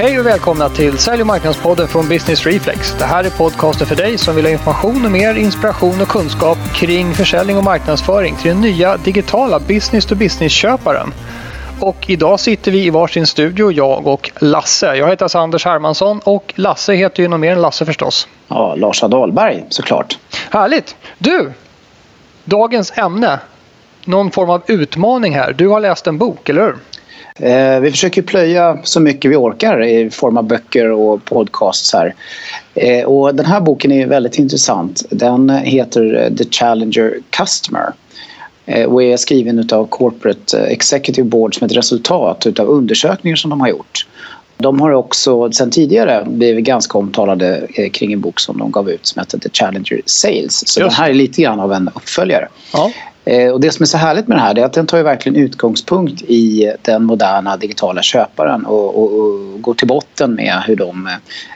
Hej 0.00 0.20
och 0.20 0.26
välkomna 0.26 0.68
till 0.68 0.98
Sälj 0.98 1.20
och 1.20 1.26
marknadspodden 1.26 1.88
från 1.88 2.08
Business 2.08 2.46
Reflex. 2.46 2.94
Det 2.98 3.04
här 3.04 3.24
är 3.24 3.30
podcasten 3.30 3.86
för 3.86 3.96
dig 3.96 4.18
som 4.18 4.36
vill 4.36 4.44
ha 4.44 4.52
information 4.52 5.04
och 5.04 5.10
mer 5.10 5.34
inspiration 5.34 6.00
och 6.00 6.08
kunskap 6.08 6.58
kring 6.74 7.14
försäljning 7.14 7.56
och 7.56 7.64
marknadsföring 7.64 8.36
till 8.36 8.50
den 8.50 8.60
nya 8.60 8.96
digitala 8.96 9.60
business-to-business-köparen. 9.60 11.12
Och 11.80 12.10
idag 12.10 12.40
sitter 12.40 12.72
vi 12.72 12.86
i 12.86 12.90
varsin 12.90 13.26
studio, 13.26 13.72
jag 13.72 14.06
och 14.06 14.30
Lasse. 14.40 14.94
Jag 14.94 15.08
heter 15.08 15.24
alltså 15.24 15.38
Anders 15.38 15.64
Hermansson 15.64 16.20
och 16.24 16.52
Lasse 16.56 16.94
heter 16.94 17.22
ju 17.22 17.28
något 17.28 17.40
mer 17.40 17.52
än 17.52 17.62
Lasse 17.62 17.86
förstås. 17.86 18.28
Ja, 18.48 18.74
Lars 18.74 19.00
Dahlberg 19.00 19.64
såklart. 19.68 20.18
Härligt! 20.50 20.96
Du, 21.18 21.52
dagens 22.44 22.92
ämne. 22.98 23.38
Någon 24.04 24.30
form 24.30 24.50
av 24.50 24.62
utmaning 24.66 25.34
här. 25.34 25.52
Du 25.52 25.68
har 25.68 25.80
läst 25.80 26.06
en 26.06 26.18
bok, 26.18 26.48
eller 26.48 26.62
hur? 26.62 26.76
Eh, 27.38 27.80
vi 27.80 27.90
försöker 27.90 28.22
plöja 28.22 28.78
så 28.82 29.00
mycket 29.00 29.30
vi 29.30 29.36
orkar 29.36 29.82
i 29.82 30.10
form 30.10 30.36
av 30.36 30.44
böcker 30.44 30.90
och 30.90 31.24
podcasts 31.24 31.92
här. 31.92 32.14
Eh, 32.74 33.04
och 33.04 33.34
den 33.34 33.46
här 33.46 33.60
boken 33.60 33.92
är 33.92 34.06
väldigt 34.06 34.38
intressant. 34.38 35.02
Den 35.10 35.50
heter 35.50 36.34
The 36.38 36.44
Challenger 36.50 37.14
Customer 37.30 37.92
eh, 38.66 38.84
och 38.84 39.02
är 39.02 39.16
skriven 39.16 39.68
av 39.72 39.86
Corporate 39.86 40.58
Executive 40.58 41.28
Board 41.28 41.58
som 41.58 41.66
ett 41.66 41.76
resultat 41.76 42.60
av 42.60 42.68
undersökningar 42.68 43.36
som 43.36 43.50
de 43.50 43.60
har 43.60 43.68
gjort. 43.68 44.06
De 44.56 44.80
har 44.80 44.92
också 44.92 45.52
sedan 45.52 45.70
tidigare 45.70 46.24
blivit 46.26 46.64
ganska 46.64 46.98
omtalade 46.98 47.66
kring 47.92 48.12
en 48.12 48.20
bok 48.20 48.40
som 48.40 48.58
de 48.58 48.70
gav 48.70 48.90
ut 48.90 49.06
som 49.06 49.20
heter 49.20 49.38
The 49.38 49.48
Challenger 49.52 50.02
Sales. 50.06 50.68
Så 50.68 50.80
Just. 50.80 50.90
den 50.90 51.04
här 51.04 51.10
är 51.10 51.14
lite 51.14 51.42
grann 51.42 51.60
av 51.60 51.72
en 51.72 51.90
uppföljare. 51.94 52.48
Ja. 52.72 52.92
Eh, 53.28 53.50
och 53.50 53.60
det 53.60 53.70
som 53.70 53.82
är 53.82 53.86
så 53.86 53.98
härligt 53.98 54.28
med 54.28 54.36
det 54.36 54.40
här 54.40 54.58
är 54.58 54.64
att 54.64 54.72
den 54.72 54.86
tar 54.86 54.98
ju 54.98 55.04
verkligen 55.04 55.36
utgångspunkt 55.36 56.22
i 56.22 56.72
den 56.82 57.04
moderna 57.04 57.56
digitala 57.56 58.02
köparen 58.02 58.66
och, 58.66 59.02
och, 59.02 59.20
och 59.20 59.62
går 59.62 59.74
till 59.74 59.88
botten 59.88 60.34
med 60.34 60.62
hur 60.66 60.76
de 60.76 61.06
eh, 61.06 61.12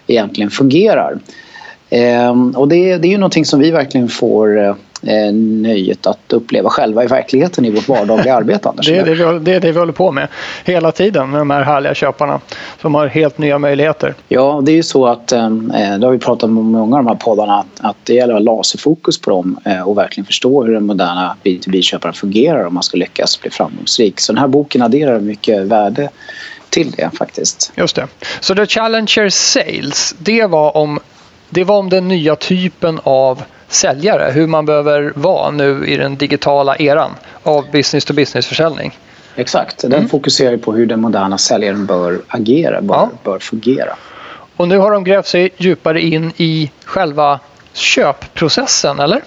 egentligen 0.06 0.50
fungerar. 0.50 1.18
Ehm, 1.90 2.50
och 2.50 2.68
det, 2.68 2.98
det 2.98 3.08
är 3.08 3.10
ju 3.10 3.18
någonting 3.18 3.44
som 3.44 3.60
vi 3.60 3.70
verkligen 3.70 4.08
får 4.08 4.64
eh, 4.64 4.74
eh, 5.02 5.32
nöjet 5.34 6.06
att 6.06 6.32
uppleva 6.32 6.70
själva 6.70 7.04
i 7.04 7.06
verkligheten 7.06 7.64
i 7.64 7.70
vårt 7.70 7.88
vardagliga 7.88 8.34
arbete. 8.34 8.68
Anders. 8.68 8.86
Det 8.86 8.96
är 8.96 9.04
det, 9.04 9.14
vi, 9.14 9.38
det 9.38 9.54
är 9.54 9.60
det 9.60 9.72
vi 9.72 9.78
håller 9.78 9.92
på 9.92 10.12
med 10.12 10.28
hela 10.64 10.92
tiden 10.92 11.30
med 11.30 11.40
de 11.40 11.50
här 11.50 11.62
härliga 11.62 11.94
köparna 11.94 12.40
som 12.80 12.94
har 12.94 13.06
helt 13.06 13.38
nya 13.38 13.58
möjligheter. 13.58 14.14
Ja, 14.28 14.62
det 14.64 14.72
är 14.72 14.76
ju 14.76 14.82
så 14.82 15.06
att, 15.06 15.32
eh, 15.32 15.50
det 15.98 16.06
har 16.06 16.10
vi 16.10 16.18
pratat 16.18 16.42
om 16.42 16.58
i 16.58 16.62
många 16.62 16.96
av 16.96 17.04
de 17.04 17.08
här 17.08 17.14
poddarna, 17.14 17.64
att 17.80 17.96
det 18.04 18.14
gäller 18.14 18.34
att 18.34 18.46
ha 18.46 18.56
laserfokus 18.56 19.20
på 19.20 19.30
dem 19.30 19.58
eh, 19.64 19.88
och 19.88 19.98
verkligen 19.98 20.26
förstå 20.26 20.64
hur 20.64 20.74
den 20.74 20.86
moderna 20.86 21.36
B2B-köparen 21.44 22.14
fungerar 22.14 22.66
om 22.66 22.74
man 22.74 22.82
ska 22.82 22.96
lyckas 22.98 23.40
bli 23.40 23.50
framgångsrik. 23.50 24.20
Så 24.20 24.32
den 24.32 24.40
här 24.40 24.48
boken 24.48 24.82
adderar 24.82 25.20
mycket 25.20 25.62
värde 25.62 26.10
till 26.72 26.90
det 26.90 27.10
faktiskt. 27.18 27.72
Just 27.76 27.96
det. 27.96 28.08
Så 28.40 28.54
The 28.54 28.66
Challenger 28.66 29.28
Sales, 29.28 30.14
det 30.18 30.46
var 30.46 30.76
om, 30.76 30.98
det 31.50 31.64
var 31.64 31.78
om 31.78 31.88
den 31.88 32.08
nya 32.08 32.36
typen 32.36 33.00
av 33.02 33.42
säljare, 33.72 34.30
hur 34.32 34.46
man 34.46 34.66
behöver 34.66 35.12
vara 35.14 35.50
nu 35.50 35.86
i 35.86 35.96
den 35.96 36.16
digitala 36.16 36.76
eran 36.76 37.10
av 37.42 37.70
business 37.72 38.04
to 38.04 38.14
business 38.14 38.46
försäljning. 38.46 38.98
Exakt, 39.36 39.78
den 39.82 39.92
mm. 39.92 40.08
fokuserar 40.08 40.56
på 40.56 40.72
hur 40.72 40.86
den 40.86 41.00
moderna 41.00 41.38
säljaren 41.38 41.86
bör 41.86 42.20
agera, 42.28 42.80
bör, 42.80 42.94
ja. 42.94 43.10
bör 43.24 43.38
fungera. 43.38 43.96
Och 44.56 44.68
nu 44.68 44.78
har 44.78 44.92
de 44.92 45.04
grävt 45.04 45.26
sig 45.26 45.50
djupare 45.56 46.00
in 46.00 46.32
i 46.36 46.70
själva 46.84 47.40
köpprocessen, 47.72 49.00
eller? 49.00 49.22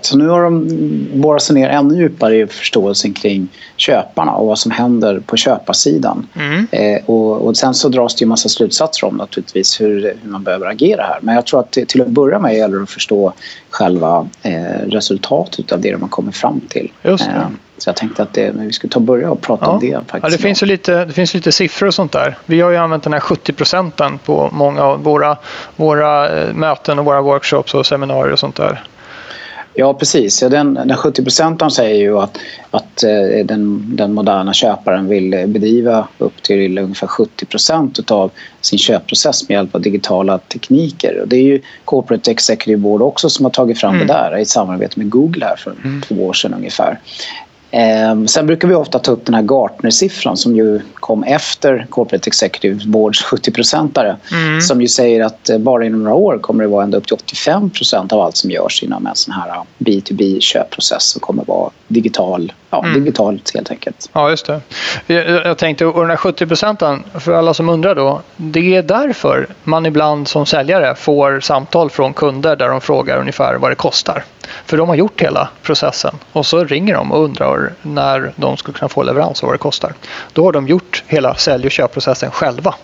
Så 0.00 0.18
nu 0.18 0.28
har 0.28 0.42
de 0.42 0.68
borrat 1.14 1.42
sig 1.42 1.54
ner 1.54 1.68
ännu 1.68 1.96
djupare 1.96 2.36
i 2.36 2.46
förståelsen 2.46 3.12
kring 3.12 3.48
köparna 3.76 4.32
och 4.32 4.46
vad 4.46 4.58
som 4.58 4.70
händer 4.70 5.20
på 5.26 5.36
köparsidan. 5.36 6.26
Mm. 6.34 6.66
Eh, 6.70 7.04
och, 7.06 7.46
och, 7.46 7.56
sen 7.56 7.74
så 7.74 7.88
dras 7.88 8.14
det 8.14 8.22
ju 8.22 8.28
massa 8.28 8.48
slutsatser 8.48 9.06
om 9.06 9.16
naturligtvis 9.16 9.80
hur, 9.80 10.16
hur 10.22 10.30
man 10.30 10.42
behöver 10.42 10.66
agera 10.66 11.02
här. 11.02 11.18
Men 11.20 11.34
jag 11.34 11.46
tror 11.46 11.60
att 11.60 11.72
till 11.72 12.02
att 12.02 12.08
börja 12.08 12.38
med 12.38 12.56
gäller 12.56 12.76
det 12.76 12.82
att 12.82 12.90
förstå 12.90 13.32
själva 13.70 14.28
eh, 14.42 14.52
resultatet 14.86 15.72
av 15.72 15.80
det 15.80 15.92
de 15.92 16.02
har 16.02 16.08
kommit 16.08 16.36
fram 16.36 16.60
till. 16.60 16.92
Just 17.02 17.28
eh, 17.28 17.46
så 17.78 17.88
jag 17.88 17.96
tänkte 17.96 18.22
att 18.22 18.32
det, 18.32 18.52
vi 18.54 18.72
skulle 18.72 18.90
ta 18.90 18.98
och 18.98 19.02
börja 19.02 19.30
och 19.30 19.40
prata 19.40 19.64
ja. 19.64 19.70
om 19.70 19.80
det. 19.80 19.94
Faktiskt. 19.94 20.22
Ja, 20.22 20.28
det, 20.28 20.38
finns 20.38 20.62
ju 20.62 20.66
lite, 20.66 21.04
det 21.04 21.12
finns 21.12 21.34
lite 21.34 21.52
siffror 21.52 21.86
och 21.86 21.94
sånt 21.94 22.12
där. 22.12 22.38
Vi 22.46 22.60
har 22.60 22.70
ju 22.70 22.76
använt 22.76 23.02
den 23.02 23.12
här 23.12 23.20
70 23.20 23.52
procenten 23.52 24.18
på 24.18 24.50
många 24.52 24.82
av 24.82 25.02
våra, 25.02 25.36
våra 25.76 26.30
eh, 26.30 26.54
möten 26.54 26.98
och 26.98 27.04
våra 27.04 27.20
workshops 27.20 27.74
och 27.74 27.86
seminarier 27.86 28.32
och 28.32 28.38
sånt 28.38 28.56
där. 28.56 28.82
Ja 29.74 29.94
precis, 29.94 30.42
ja, 30.42 30.48
den, 30.48 30.74
den 30.74 30.96
70 30.96 31.22
procenten 31.22 31.70
säger 31.70 32.00
ju 32.00 32.18
att, 32.18 32.38
att 32.70 33.02
eh, 33.02 33.44
den, 33.44 33.96
den 33.96 34.14
moderna 34.14 34.52
köparen 34.52 35.08
vill 35.08 35.30
bedriva 35.30 36.08
upp 36.18 36.42
till 36.42 36.78
ungefär 36.78 37.06
70 37.06 37.46
procent 37.46 38.10
av 38.10 38.30
sin 38.60 38.78
köpprocess 38.78 39.48
med 39.48 39.56
hjälp 39.56 39.74
av 39.74 39.80
digitala 39.80 40.38
tekniker. 40.38 41.20
Och 41.20 41.28
det 41.28 41.36
är 41.36 41.42
ju 41.42 41.60
Corporate 41.84 42.30
Executive 42.30 42.78
Board 42.78 43.02
också 43.02 43.30
som 43.30 43.44
har 43.44 43.50
tagit 43.50 43.78
fram 43.78 43.94
mm. 43.94 44.06
det 44.06 44.12
där 44.12 44.38
i 44.38 44.44
samarbete 44.44 44.98
med 44.98 45.10
Google 45.10 45.46
här 45.46 45.56
för 45.56 45.70
mm. 45.84 46.02
två 46.02 46.14
år 46.26 46.32
sedan 46.32 46.54
ungefär. 46.54 46.98
Eh, 47.72 48.24
sen 48.24 48.46
brukar 48.46 48.68
vi 48.68 48.74
ofta 48.74 48.98
ta 48.98 49.12
upp 49.12 49.26
den 49.26 49.34
här 49.34 49.42
Gartner-siffran 49.42 50.36
som 50.36 50.56
ju 50.56 50.80
kom 50.94 51.24
efter 51.24 51.86
Corporate 51.90 52.28
Executive 52.28 52.86
Boards 52.86 53.24
70-procentare 53.24 54.16
mm. 54.32 54.60
som 54.60 54.80
ju 54.80 54.88
säger 54.88 55.24
att 55.24 55.50
eh, 55.50 55.58
bara 55.58 55.84
inom 55.84 56.02
några 56.02 56.16
år 56.16 56.38
kommer 56.38 56.64
det 56.64 56.70
vara 56.70 56.84
ända 56.84 56.98
upp 56.98 57.06
till 57.06 57.14
85 57.14 57.70
procent 57.70 58.12
av 58.12 58.20
allt 58.20 58.36
som 58.36 58.50
görs 58.50 58.82
inom 58.82 59.06
en 59.06 59.16
sån 59.16 59.34
här 59.34 59.62
B2B-köpprocess 59.78 61.00
som 61.00 61.20
kommer 61.20 61.44
vara 61.44 61.70
digital, 61.88 62.52
ja, 62.72 62.84
mm. 62.84 63.00
digitalt 63.00 63.54
helt 63.54 63.70
enkelt. 63.70 64.10
Ja, 64.12 64.30
just 64.30 64.46
det. 64.46 64.60
Jag 65.44 65.58
tänkte, 65.58 65.86
och 65.86 66.00
den 66.00 66.10
här 66.10 66.16
70 66.16 66.46
procenten, 66.46 67.04
för 67.14 67.32
alla 67.32 67.54
som 67.54 67.68
undrar 67.68 67.94
då, 67.94 68.20
det 68.36 68.76
är 68.76 68.82
därför 68.82 69.46
man 69.64 69.86
ibland 69.86 70.28
som 70.28 70.46
säljare 70.46 70.94
får 70.94 71.40
samtal 71.40 71.90
från 71.90 72.14
kunder 72.14 72.56
där 72.56 72.68
de 72.68 72.80
frågar 72.80 73.18
ungefär 73.18 73.54
vad 73.54 73.70
det 73.70 73.74
kostar. 73.74 74.24
För 74.66 74.76
de 74.76 74.88
har 74.88 74.96
gjort 74.96 75.22
hela 75.22 75.48
processen 75.62 76.14
och 76.32 76.46
så 76.46 76.64
ringer 76.64 76.94
de 76.94 77.12
och 77.12 77.24
undrar 77.24 77.72
när 77.82 78.32
de 78.36 78.56
skulle 78.56 78.78
kunna 78.78 78.88
få 78.88 79.02
leverans 79.02 79.42
och 79.42 79.46
vad 79.46 79.54
det 79.54 79.58
kostar. 79.58 79.94
Då 80.32 80.44
har 80.44 80.52
de 80.52 80.68
gjort 80.68 81.04
hela 81.06 81.34
sälj 81.34 81.66
och 81.66 81.72
köpprocessen 81.72 82.30
själva. 82.30 82.74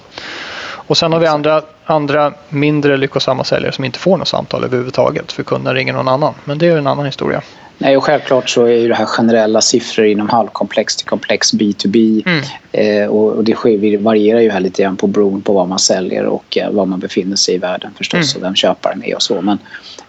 Och 0.88 0.97
sen 0.97 1.12
har 1.12 1.20
vi 1.20 1.26
andra, 1.26 1.62
andra 1.84 2.32
mindre 2.49 2.97
lyckosamma 2.97 3.44
säljare 3.44 3.72
som 3.72 3.84
inte 3.84 3.99
får 3.99 4.16
något 4.16 4.28
samtal 4.28 4.65
överhuvudtaget 4.65 5.32
för 5.32 5.43
kunden 5.43 5.75
ringer 5.75 5.93
någon 5.93 6.09
annan. 6.09 6.34
Men 6.44 6.59
det 6.59 6.66
är 6.66 6.76
en 6.76 6.87
annan 6.87 7.06
historia. 7.06 7.43
Nej, 7.78 7.97
och 7.97 8.05
självklart 8.05 8.50
så 8.50 8.65
är 8.65 8.72
ju 8.72 8.89
det 8.89 8.94
här 8.94 9.06
generella 9.06 9.61
siffror 9.61 10.06
inom 10.06 10.28
halvkomplex 10.28 10.97
till 10.97 11.06
komplex 11.06 11.55
B2B. 11.55 12.22
Mm. 12.27 12.44
Eh, 12.72 13.09
och, 13.09 13.44
det 13.44 13.55
varierar 14.00 14.41
ju 14.41 14.50
här 14.50 14.61
lite 14.61 14.83
grann 14.83 14.97
på 14.97 15.06
beroende 15.06 15.44
på 15.44 15.53
vad 15.53 15.69
man 15.69 15.78
säljer 15.78 16.27
och 16.27 16.59
eh, 16.59 16.71
var 16.71 16.87
man 16.87 17.00
befinner 17.00 17.37
sig 17.37 17.55
i 17.55 17.59
världen 17.59 17.91
förstås 17.99 18.34
mm. 18.34 18.37
och 18.37 18.47
vem 18.47 18.55
köparen 18.55 19.05
är 19.05 19.15
och 19.15 19.22
så. 19.22 19.41
Men, 19.41 19.59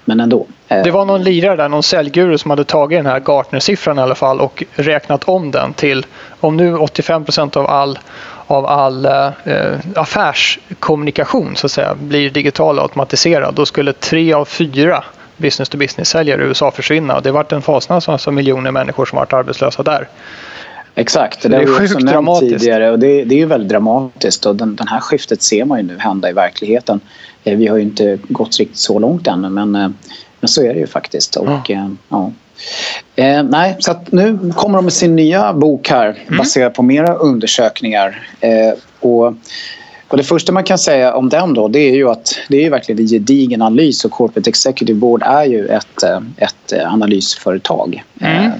men 0.05 0.19
ändå. 0.19 0.45
Eh. 0.67 0.83
Det 0.83 0.91
var 0.91 1.05
någon 1.05 1.23
lirare 1.23 1.55
där, 1.55 1.69
någon 1.69 1.83
säljguru 1.83 2.37
som 2.37 2.49
hade 2.51 2.63
tagit 2.63 2.99
den 2.99 3.05
här 3.05 3.19
Gartner-siffran 3.19 3.97
i 3.97 4.01
alla 4.01 4.15
fall 4.15 4.41
och 4.41 4.63
räknat 4.75 5.23
om 5.23 5.51
den 5.51 5.73
till 5.73 6.05
om 6.39 6.57
nu 6.57 6.77
85 6.77 7.25
procent 7.25 7.57
av 7.57 7.67
all 7.67 7.99
av 8.47 8.65
all 8.65 9.05
eh, 9.05 9.31
affärskommunikation 9.95 11.55
så 11.55 11.65
att 11.65 11.71
säga 11.71 11.95
blir 11.95 12.29
digital 12.29 12.77
och 12.77 12.83
automatiserad, 12.83 13.53
då 13.55 13.65
skulle 13.65 13.93
tre 13.93 14.33
av 14.33 14.45
fyra 14.45 15.03
business 15.39 15.69
to 15.69 15.77
business-säljare 15.77 16.41
i 16.41 16.45
USA 16.45 16.71
försvinna. 16.71 17.15
Och 17.15 17.21
det 17.21 17.29
har 17.29 17.33
varit 17.33 17.51
en 17.51 17.61
fasnans 17.61 18.09
alltså 18.09 18.31
miljoner 18.31 18.71
människor 18.71 19.05
som 19.05 19.15
varit 19.15 19.33
arbetslösa 19.33 19.83
där. 19.83 20.07
Exakt, 20.95 21.41
det, 21.41 21.49
det 21.49 21.55
är 21.55 21.65
sjukt 21.65 21.99
dramatiskt. 21.99 22.59
Tidigare 22.59 22.91
och 22.91 22.99
det, 22.99 23.23
det 23.23 23.35
är 23.35 23.39
ju 23.39 23.45
väldigt 23.45 23.69
dramatiskt 23.69 24.45
och 24.45 24.55
den, 24.55 24.75
den, 24.75 24.87
här 24.87 24.99
skiftet 24.99 25.41
ser 25.41 25.65
man 25.65 25.77
ju 25.77 25.83
nu 25.83 25.97
hända 25.99 26.29
i 26.29 26.33
verkligheten. 26.33 26.99
Eh, 27.43 27.57
vi 27.57 27.67
har 27.67 27.77
ju 27.77 27.83
inte 27.83 28.19
gått 28.27 28.57
riktigt 28.59 28.77
så 28.77 28.99
långt 28.99 29.27
ännu 29.27 29.49
men, 29.49 29.75
eh, 29.75 29.89
men 30.39 30.47
så 30.47 30.63
är 30.63 30.73
det 30.73 30.79
ju 30.79 30.87
faktiskt. 30.87 31.35
Och, 31.35 31.69
mm. 31.69 31.97
ja. 32.09 32.31
Eh, 33.15 33.43
nej, 33.43 33.75
så 33.79 33.95
nu 34.09 34.51
kommer 34.55 34.77
de 34.77 34.85
med 34.85 34.93
sin 34.93 35.15
nya 35.15 35.53
bok 35.53 35.89
här 35.89 36.05
mm. 36.27 36.37
baserad 36.37 36.73
på 36.73 36.83
mera 36.83 37.13
undersökningar. 37.13 38.27
Eh, 38.39 38.73
och 38.99 39.33
och 40.09 40.17
det 40.17 40.23
första 40.23 40.51
man 40.51 40.63
kan 40.63 40.77
säga 40.77 41.15
om 41.15 41.29
den 41.29 41.53
då 41.53 41.67
det 41.67 41.79
är 41.79 41.95
ju 41.95 42.09
att 42.09 42.35
det 42.49 42.57
är 42.57 42.61
ju 42.61 42.69
verkligen 42.69 43.01
en 43.01 43.07
gedigen 43.07 43.61
analys 43.61 44.05
och 44.05 44.11
Corporate 44.11 44.49
Executive 44.49 44.99
Board 44.99 45.23
är 45.23 45.45
ju 45.45 45.67
ett, 45.67 46.03
eh, 46.03 46.19
ett 46.37 46.71
eh, 46.71 46.93
analysföretag. 46.93 48.03
Mm. 48.21 48.45
Eh, 48.45 48.51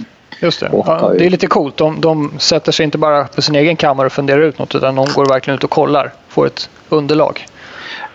Just 0.41 0.59
det. 0.59 0.69
Ja, 0.73 1.13
det 1.17 1.25
är 1.25 1.29
lite 1.29 1.47
coolt. 1.47 1.77
De, 1.77 2.01
de 2.01 2.31
sätter 2.37 2.71
sig 2.71 2.83
inte 2.83 2.97
bara 2.97 3.23
på 3.23 3.41
sin 3.41 3.55
egen 3.55 3.75
kammare 3.75 4.05
och 4.05 4.11
funderar 4.11 4.41
ut 4.41 4.59
något 4.59 4.75
utan 4.75 4.95
de 4.95 5.07
går 5.15 5.25
verkligen 5.25 5.57
ut 5.57 5.63
och 5.63 5.69
kollar, 5.69 6.13
får 6.27 6.47
ett 6.47 6.69
underlag. 6.89 7.45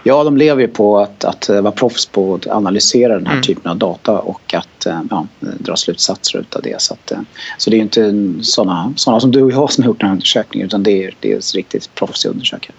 Ja, 0.06 0.24
de 0.24 0.36
lever 0.36 0.62
ju 0.62 0.68
på 0.68 0.98
att, 0.98 1.24
att 1.24 1.48
vara 1.48 1.72
proffs 1.72 2.06
på 2.06 2.34
att 2.34 2.46
analysera 2.46 3.14
den 3.14 3.26
här 3.26 3.32
mm. 3.32 3.42
typen 3.42 3.70
av 3.70 3.76
data 3.76 4.18
och 4.18 4.54
att 4.54 4.86
ja, 5.10 5.26
dra 5.40 5.76
slutsatser 5.76 6.44
av 6.56 6.62
det. 6.62 6.80
Så, 6.82 6.94
att, 6.94 7.12
så 7.58 7.70
det 7.70 7.76
är 7.76 7.80
inte 7.80 8.14
sådana, 8.42 8.92
sådana 8.96 9.20
som 9.20 9.30
du 9.30 9.42
och 9.42 9.52
jag 9.52 9.72
som 9.72 9.84
har 9.84 9.88
gjort 9.88 10.00
den 10.00 10.08
här 10.08 10.14
undersökningen 10.14 10.66
utan 10.66 10.82
det 10.82 11.04
är, 11.04 11.14
det 11.20 11.32
är 11.32 11.56
riktigt 11.56 11.94
proffsiga 11.94 12.32
undersökare. 12.32 12.74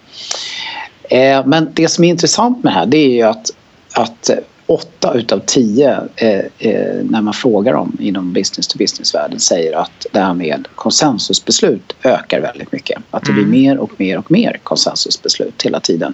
Eh, 1.09 1.45
men 1.45 1.69
det 1.73 1.87
som 1.87 2.03
är 2.03 2.09
intressant 2.09 2.63
med 2.63 2.73
det 2.73 2.79
här 2.79 2.85
det 2.85 2.97
är 2.97 3.09
ju 3.09 3.21
att, 3.21 3.51
att 3.93 4.29
åtta 4.65 5.13
utav 5.13 5.39
tio 5.45 5.99
eh, 6.15 6.39
eh, 6.59 7.03
när 7.03 7.21
man 7.21 7.33
frågar 7.33 7.73
dem 7.73 7.97
inom 7.99 8.33
business 8.33 8.67
to 8.67 8.77
business-världen 8.77 9.39
säger 9.39 9.77
att 9.77 10.05
det 10.11 10.19
här 10.19 10.33
med 10.33 10.67
konsensusbeslut 10.75 11.95
ökar 12.03 12.41
väldigt 12.41 12.71
mycket. 12.71 13.01
Att 13.11 13.25
det 13.25 13.31
blir 13.31 13.43
Mm. 13.43 13.61
mer 13.61 13.77
och 13.77 13.91
mer 13.97 14.17
och 14.17 14.31
mer 14.31 14.59
konsensusbeslut 14.63 15.61
hela 15.61 15.79
tiden. 15.79 16.13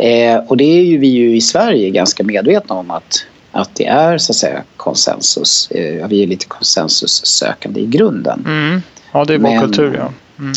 Eh, 0.00 0.38
och 0.46 0.56
det 0.56 0.64
är 0.64 0.82
ju 0.82 0.98
vi 0.98 1.06
ju 1.08 1.36
i 1.36 1.40
Sverige 1.40 1.90
ganska 1.90 2.24
medvetna 2.24 2.74
om 2.74 2.90
att, 2.90 3.26
att 3.52 3.74
det 3.74 3.86
är 3.86 4.18
så 4.18 4.32
att 4.32 4.36
säga 4.36 4.62
konsensus. 4.76 5.70
Eh, 5.70 6.08
vi 6.08 6.22
är 6.22 6.26
lite 6.26 6.46
konsensussökande 6.46 7.80
i 7.80 7.86
grunden. 7.86 8.44
Mm. 8.46 8.82
Ja, 9.12 9.24
det 9.24 9.34
är 9.34 9.38
vår 9.38 9.50
Men- 9.50 9.60
kultur 9.60 9.94
ja. 9.98 10.12
Mm. 10.38 10.52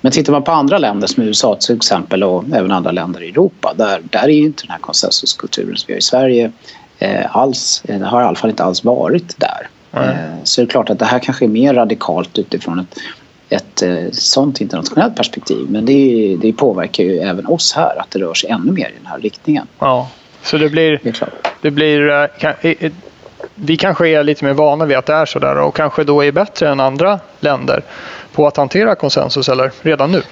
Men 0.00 0.12
tittar 0.12 0.32
man 0.32 0.44
på 0.44 0.52
andra 0.52 0.78
länder 0.78 1.06
som 1.06 1.22
USA 1.22 1.56
till 1.60 1.76
exempel 1.76 2.24
och 2.24 2.44
även 2.54 2.72
andra 2.72 2.90
länder 2.90 3.22
i 3.22 3.28
Europa 3.28 3.74
där, 3.76 4.02
där 4.10 4.22
är 4.22 4.28
ju 4.28 4.44
inte 4.44 4.62
den 4.62 4.70
här 4.70 4.78
konsensuskulturen 4.78 5.76
som 5.76 5.84
vi 5.86 5.92
har 5.92 5.98
i 5.98 6.02
Sverige 6.02 6.52
eh, 6.98 7.36
alls, 7.36 7.82
eh, 7.84 7.98
det 7.98 8.06
har 8.06 8.22
i 8.22 8.24
alla 8.24 8.36
fall 8.36 8.50
inte 8.50 8.64
alls 8.64 8.84
varit 8.84 9.40
där. 9.40 9.68
Eh, 9.92 10.44
så 10.44 10.60
det 10.60 10.64
är 10.64 10.70
klart 10.70 10.90
att 10.90 10.98
det 10.98 11.04
här 11.04 11.18
kanske 11.18 11.44
är 11.44 11.48
mer 11.48 11.74
radikalt 11.74 12.38
utifrån 12.38 12.78
ett, 12.78 12.98
ett 13.48 13.82
eh, 13.82 14.10
sånt 14.12 14.60
internationellt 14.60 15.16
perspektiv 15.16 15.66
men 15.70 15.84
det, 15.84 16.36
det 16.40 16.52
påverkar 16.52 17.04
ju 17.04 17.18
även 17.18 17.46
oss 17.46 17.72
här 17.72 18.00
att 18.00 18.10
det 18.10 18.18
rör 18.18 18.34
sig 18.34 18.50
ännu 18.50 18.72
mer 18.72 18.88
i 18.88 18.94
den 18.98 19.06
här 19.06 19.18
riktningen. 19.18 19.66
ja. 19.78 20.08
Så 20.42 20.58
det 20.58 20.68
blir, 20.68 21.00
Det 21.02 21.20
det 21.62 21.70
blir 21.70 22.10
eh, 22.62 22.90
vi 23.54 23.76
kanske 23.76 24.08
är 24.08 24.24
lite 24.24 24.44
mer 24.44 24.52
vana 24.52 24.86
vid 24.86 24.96
att 24.96 25.06
det 25.06 25.12
är 25.12 25.26
så 25.26 25.38
där 25.38 25.58
och 25.58 25.76
kanske 25.76 26.04
då 26.04 26.24
är 26.24 26.32
bättre 26.32 26.68
än 26.68 26.80
andra 26.80 27.20
länder 27.40 27.82
på 28.32 28.46
att 28.46 28.56
hantera 28.56 28.94
konsensus 28.94 29.48
eller 29.48 29.72
redan 29.82 30.12
nu. 30.12 30.22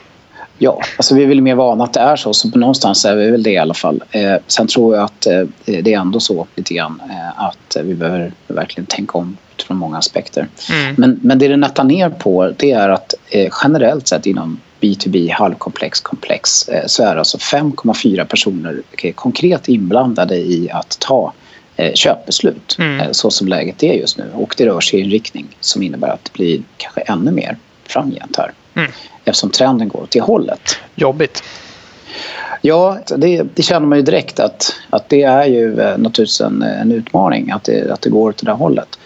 Ja, 0.59 0.81
alltså 0.97 1.15
vi 1.15 1.23
är 1.23 1.27
väl 1.27 1.41
mer 1.41 1.55
vana 1.55 1.85
att 1.85 1.93
det 1.93 2.01
är 2.01 2.17
så, 2.17 2.33
så 2.33 2.51
på 2.51 2.59
någonstans 2.59 3.05
är 3.05 3.17
vi 3.17 3.31
väl 3.31 3.43
det 3.43 3.51
i 3.51 3.59
alla 3.59 3.75
fall. 3.75 4.03
Eh, 4.11 4.35
sen 4.47 4.67
tror 4.67 4.97
jag 4.97 5.05
att 5.05 5.27
eh, 5.27 5.43
det 5.65 5.95
är 5.95 5.99
ändå 5.99 6.21
så 6.21 6.47
lite 6.55 6.75
grann 6.75 7.03
eh, 7.11 7.45
att 7.45 7.77
vi 7.85 7.95
behöver 7.95 8.33
verkligen 8.47 8.87
tänka 8.87 9.19
om 9.19 9.37
utifrån 9.57 9.77
många 9.77 9.99
aspekter. 9.99 10.49
Mm. 10.71 10.95
Men, 10.99 11.21
men 11.23 11.39
det 11.39 11.49
det 11.49 11.57
nättar 11.57 11.85
ner 11.85 12.11
på 12.11 12.53
det 12.57 12.73
är 12.73 12.89
att 12.89 13.15
eh, 13.31 13.53
generellt 13.63 14.09
sett 14.09 14.27
inom 14.27 14.61
B2B 14.81 15.33
halvkomplex 15.33 16.01
komplex 16.01 16.69
eh, 16.69 16.87
så 16.87 17.03
är 17.03 17.17
alltså 17.17 17.39
5,4 17.39 18.25
personer 18.25 18.83
eh, 19.03 19.13
konkret 19.15 19.69
inblandade 19.69 20.37
i 20.37 20.71
att 20.73 20.99
ta 21.01 21.33
eh, 21.77 21.93
köpbeslut 21.95 22.77
Mm. 22.79 23.01
eh, 23.01 23.09
så 23.13 23.31
som 23.31 23.49
läget 23.49 23.83
är 23.83 23.93
just 23.93 24.19
nu. 24.19 24.25
Och 24.35 24.55
det 24.57 24.67
rör 24.67 24.81
sig 24.81 25.01
i 25.01 25.03
en 25.03 25.11
riktning 25.11 25.47
som 25.61 25.83
innebär 25.83 26.09
att 26.09 26.25
det 26.25 26.33
blir 26.33 26.63
kanske 26.77 27.01
ännu 27.01 27.31
mer 27.31 27.57
framgent 27.85 28.37
här. 28.37 28.53
Mm. 28.75 28.91
Eftersom 29.25 29.51
trenden 29.51 29.89
går 29.89 30.03
åt 30.03 30.11
det 30.11 30.21
hållet. 30.21 30.77
Jobbigt. 30.95 31.43
Ja, 32.63 32.99
det, 33.17 33.43
det 33.55 33.63
känner 33.63 33.87
man 33.87 33.99
ju 33.99 34.05
direkt 34.05 34.41
att, 34.41 34.75
att 34.91 35.09
det 35.09 35.23
är 35.23 35.47
ju 35.47 35.81
eh, 35.81 35.99
naturligtvis 35.99 36.41
en, 36.41 36.63
en 36.63 36.93
utmaning 36.93 37.51
att 37.51 37.65
det, 37.65 37.93
att 37.93 38.03
det 38.03 38.11
går 38.11 38.29
åt 38.29 38.37
det 38.37 38.47
där 38.47 38.55
hållet. 38.55 38.99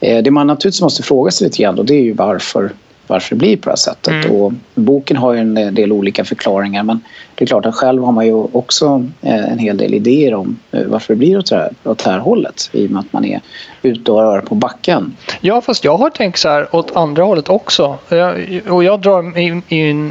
Eh, 0.00 0.22
det 0.22 0.30
man 0.30 0.46
naturligtvis 0.46 0.82
måste 0.82 1.02
fråga 1.02 1.30
sig 1.30 1.44
lite 1.44 1.62
grann 1.62 1.76
då, 1.76 1.82
det 1.82 1.94
är 1.94 2.02
ju 2.02 2.12
varför, 2.12 2.70
varför 3.06 3.30
det 3.30 3.38
blir 3.38 3.56
på 3.56 3.64
det 3.64 3.70
här 3.70 3.76
sättet. 3.76 4.24
Mm. 4.24 4.36
Och 4.36 4.52
boken 4.74 5.16
har 5.16 5.32
ju 5.32 5.40
en 5.40 5.74
del 5.74 5.92
olika 5.92 6.24
förklaringar 6.24 6.82
men 6.82 7.00
det 7.34 7.44
är 7.44 7.46
klart 7.46 7.66
att 7.66 7.74
själv 7.74 8.02
har 8.02 8.12
man 8.12 8.26
ju 8.26 8.34
också 8.34 9.06
eh, 9.22 9.52
en 9.52 9.58
hel 9.58 9.76
del 9.76 9.94
idéer 9.94 10.34
om 10.34 10.58
eh, 10.70 10.84
varför 10.86 11.14
det 11.14 11.18
blir 11.18 11.38
åt 11.38 11.50
det 11.50 11.56
här, 11.56 11.70
åt 11.84 12.04
det 12.04 12.10
här 12.10 12.18
hållet 12.18 12.70
i 12.72 12.86
och 12.86 12.90
med 12.90 13.00
att 13.00 13.12
man 13.12 13.24
är 13.24 13.40
ute 13.82 14.12
och 14.12 14.20
rör 14.20 14.40
på 14.40 14.54
backen. 14.54 15.16
Ja, 15.40 15.60
fast 15.60 15.84
jag 15.84 15.96
har 15.96 16.10
tänkt 16.10 16.38
så 16.38 16.48
här 16.48 16.76
åt 16.76 16.96
andra 16.96 17.24
hållet 17.24 17.48
också. 17.48 17.98
Jag, 18.08 18.60
och 18.68 18.84
jag 18.84 19.00
drar 19.00 19.38
in 19.38 19.62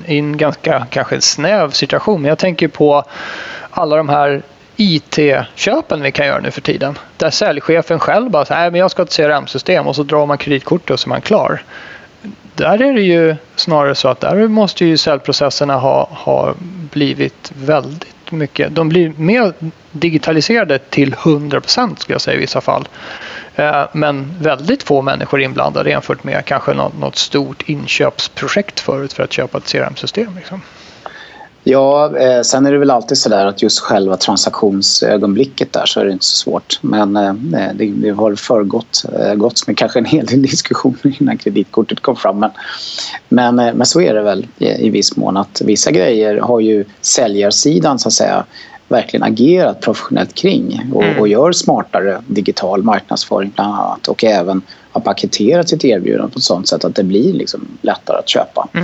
i 0.08 0.18
en 0.18 0.38
ganska 0.38 0.88
kanske 0.90 1.22
snäv 1.22 1.72
situation. 1.72 2.22
Men 2.22 2.30
jag 2.30 2.38
tänker 2.38 2.68
på 2.68 3.04
alla 3.70 3.96
de 3.96 4.10
här 4.10 4.42
IT-köpen 4.82 6.02
vi 6.02 6.12
kan 6.12 6.28
göra 6.28 6.40
nu 6.40 6.52
för 6.52 6.62
tiden. 6.62 6.98
Där 7.18 7.30
säljchefen 7.30 8.00
själv 8.00 8.30
bara 8.30 8.46
säger 8.46 8.72
men 8.72 8.80
jag 8.80 8.92
ska 8.92 9.02
ha 9.02 9.06
ett 9.06 9.16
CRM-system 9.16 9.88
och 9.88 9.96
så 9.96 10.04
drar 10.04 10.26
man 10.26 10.38
kreditkortet 10.38 10.90
och 10.90 11.00
så 11.00 11.08
är 11.08 11.10
man 11.10 11.22
klar. 11.22 11.64
Där 12.56 12.82
är 12.82 12.94
det 12.94 13.02
ju 13.02 13.36
snarare 13.56 13.96
så 13.96 14.08
att 14.08 14.20
där 14.20 14.48
måste 14.48 14.86
ju 14.86 14.98
säljprocesserna 14.98 15.76
ha, 15.76 16.10
ha 16.12 16.54
blivit 16.92 17.52
väldigt 17.56 18.32
mycket. 18.32 18.76
De 18.76 18.90
blir 18.90 19.14
mer 19.18 19.54
digitaliserade 19.92 20.80
till 20.80 21.14
100 21.14 21.62
procent 21.62 22.00
skulle 22.00 22.14
jag 22.14 22.22
säga 22.22 22.38
i 22.38 22.40
vissa 22.40 22.62
fall. 22.62 22.88
Eh, 23.56 23.86
men 23.94 24.34
väldigt 24.42 24.84
få 24.84 25.02
människor 25.02 25.42
inblandade 25.42 25.90
jämfört 25.90 26.24
med 26.24 26.46
kanske 26.46 26.74
något, 26.74 27.00
något 27.00 27.16
stort 27.16 27.70
inköpsprojekt 27.70 28.80
förut 28.80 29.14
för 29.14 29.24
att 29.24 29.34
köpa 29.34 29.58
ett 29.58 29.72
CRM-system. 29.72 30.36
Liksom. 30.36 30.62
Ja, 31.70 32.18
eh, 32.18 32.42
sen 32.42 32.66
är 32.66 32.72
det 32.72 32.78
väl 32.78 32.92
alltid 32.92 33.18
så 33.18 33.30
där 33.30 33.46
att 33.46 33.62
just 33.62 33.80
själva 33.80 34.18
transaktionsögonblicket 34.18 35.74
där 35.74 35.86
så 35.86 36.00
är 36.00 36.06
det 36.06 36.12
inte 36.12 36.26
så 36.26 36.36
svårt. 36.36 36.80
Men 36.82 37.18
eh, 37.18 37.34
det, 37.74 37.86
det 37.86 38.10
har 38.10 38.36
föregått 38.36 39.06
eh, 39.20 39.34
gått 39.34 39.68
med 39.68 39.78
kanske 39.78 40.00
en 40.00 40.06
hel 40.06 40.26
del 40.26 40.42
diskussioner 40.52 41.22
innan 41.22 41.38
kreditkortet 41.38 42.00
kom 42.00 42.16
fram. 42.16 42.40
Men, 42.40 42.52
men, 43.30 43.60
eh, 43.60 43.74
men 43.74 43.86
så 43.86 44.02
är 44.02 44.14
det 44.14 44.22
väl 44.22 44.48
i, 44.58 44.68
i 44.68 44.90
viss 44.90 45.18
mån 45.18 45.38
att 45.38 45.62
vissa 45.66 45.92
grejer 45.92 46.38
har 46.38 46.60
ju 46.60 46.86
säljarsidan 47.02 48.00
så 48.00 48.08
att 48.08 48.14
säga 48.14 48.46
verkligen 48.88 49.24
agerat 49.24 49.82
professionellt 49.82 50.36
kring 50.36 50.92
och, 50.94 51.04
Mm. 51.04 51.20
och 51.20 51.28
gör 51.28 51.52
smartare 51.52 52.22
digital 52.28 52.84
marknadsföring 52.84 53.52
bland 53.56 53.74
annat 53.74 54.08
och 54.08 54.24
även 54.24 54.62
har 54.92 55.02
paketerat 55.02 55.70
sitt 55.70 55.86
erbjudande 55.86 56.34
på 56.34 56.38
ett 56.38 56.44
sådant 56.44 56.68
sätt 56.68 56.86
att 56.86 56.96
det 56.96 57.04
blir 57.04 57.34
liksom 57.34 57.68
lättare 57.82 58.18
att 58.18 58.30
köpa. 58.30 58.68
Eh, 58.74 58.82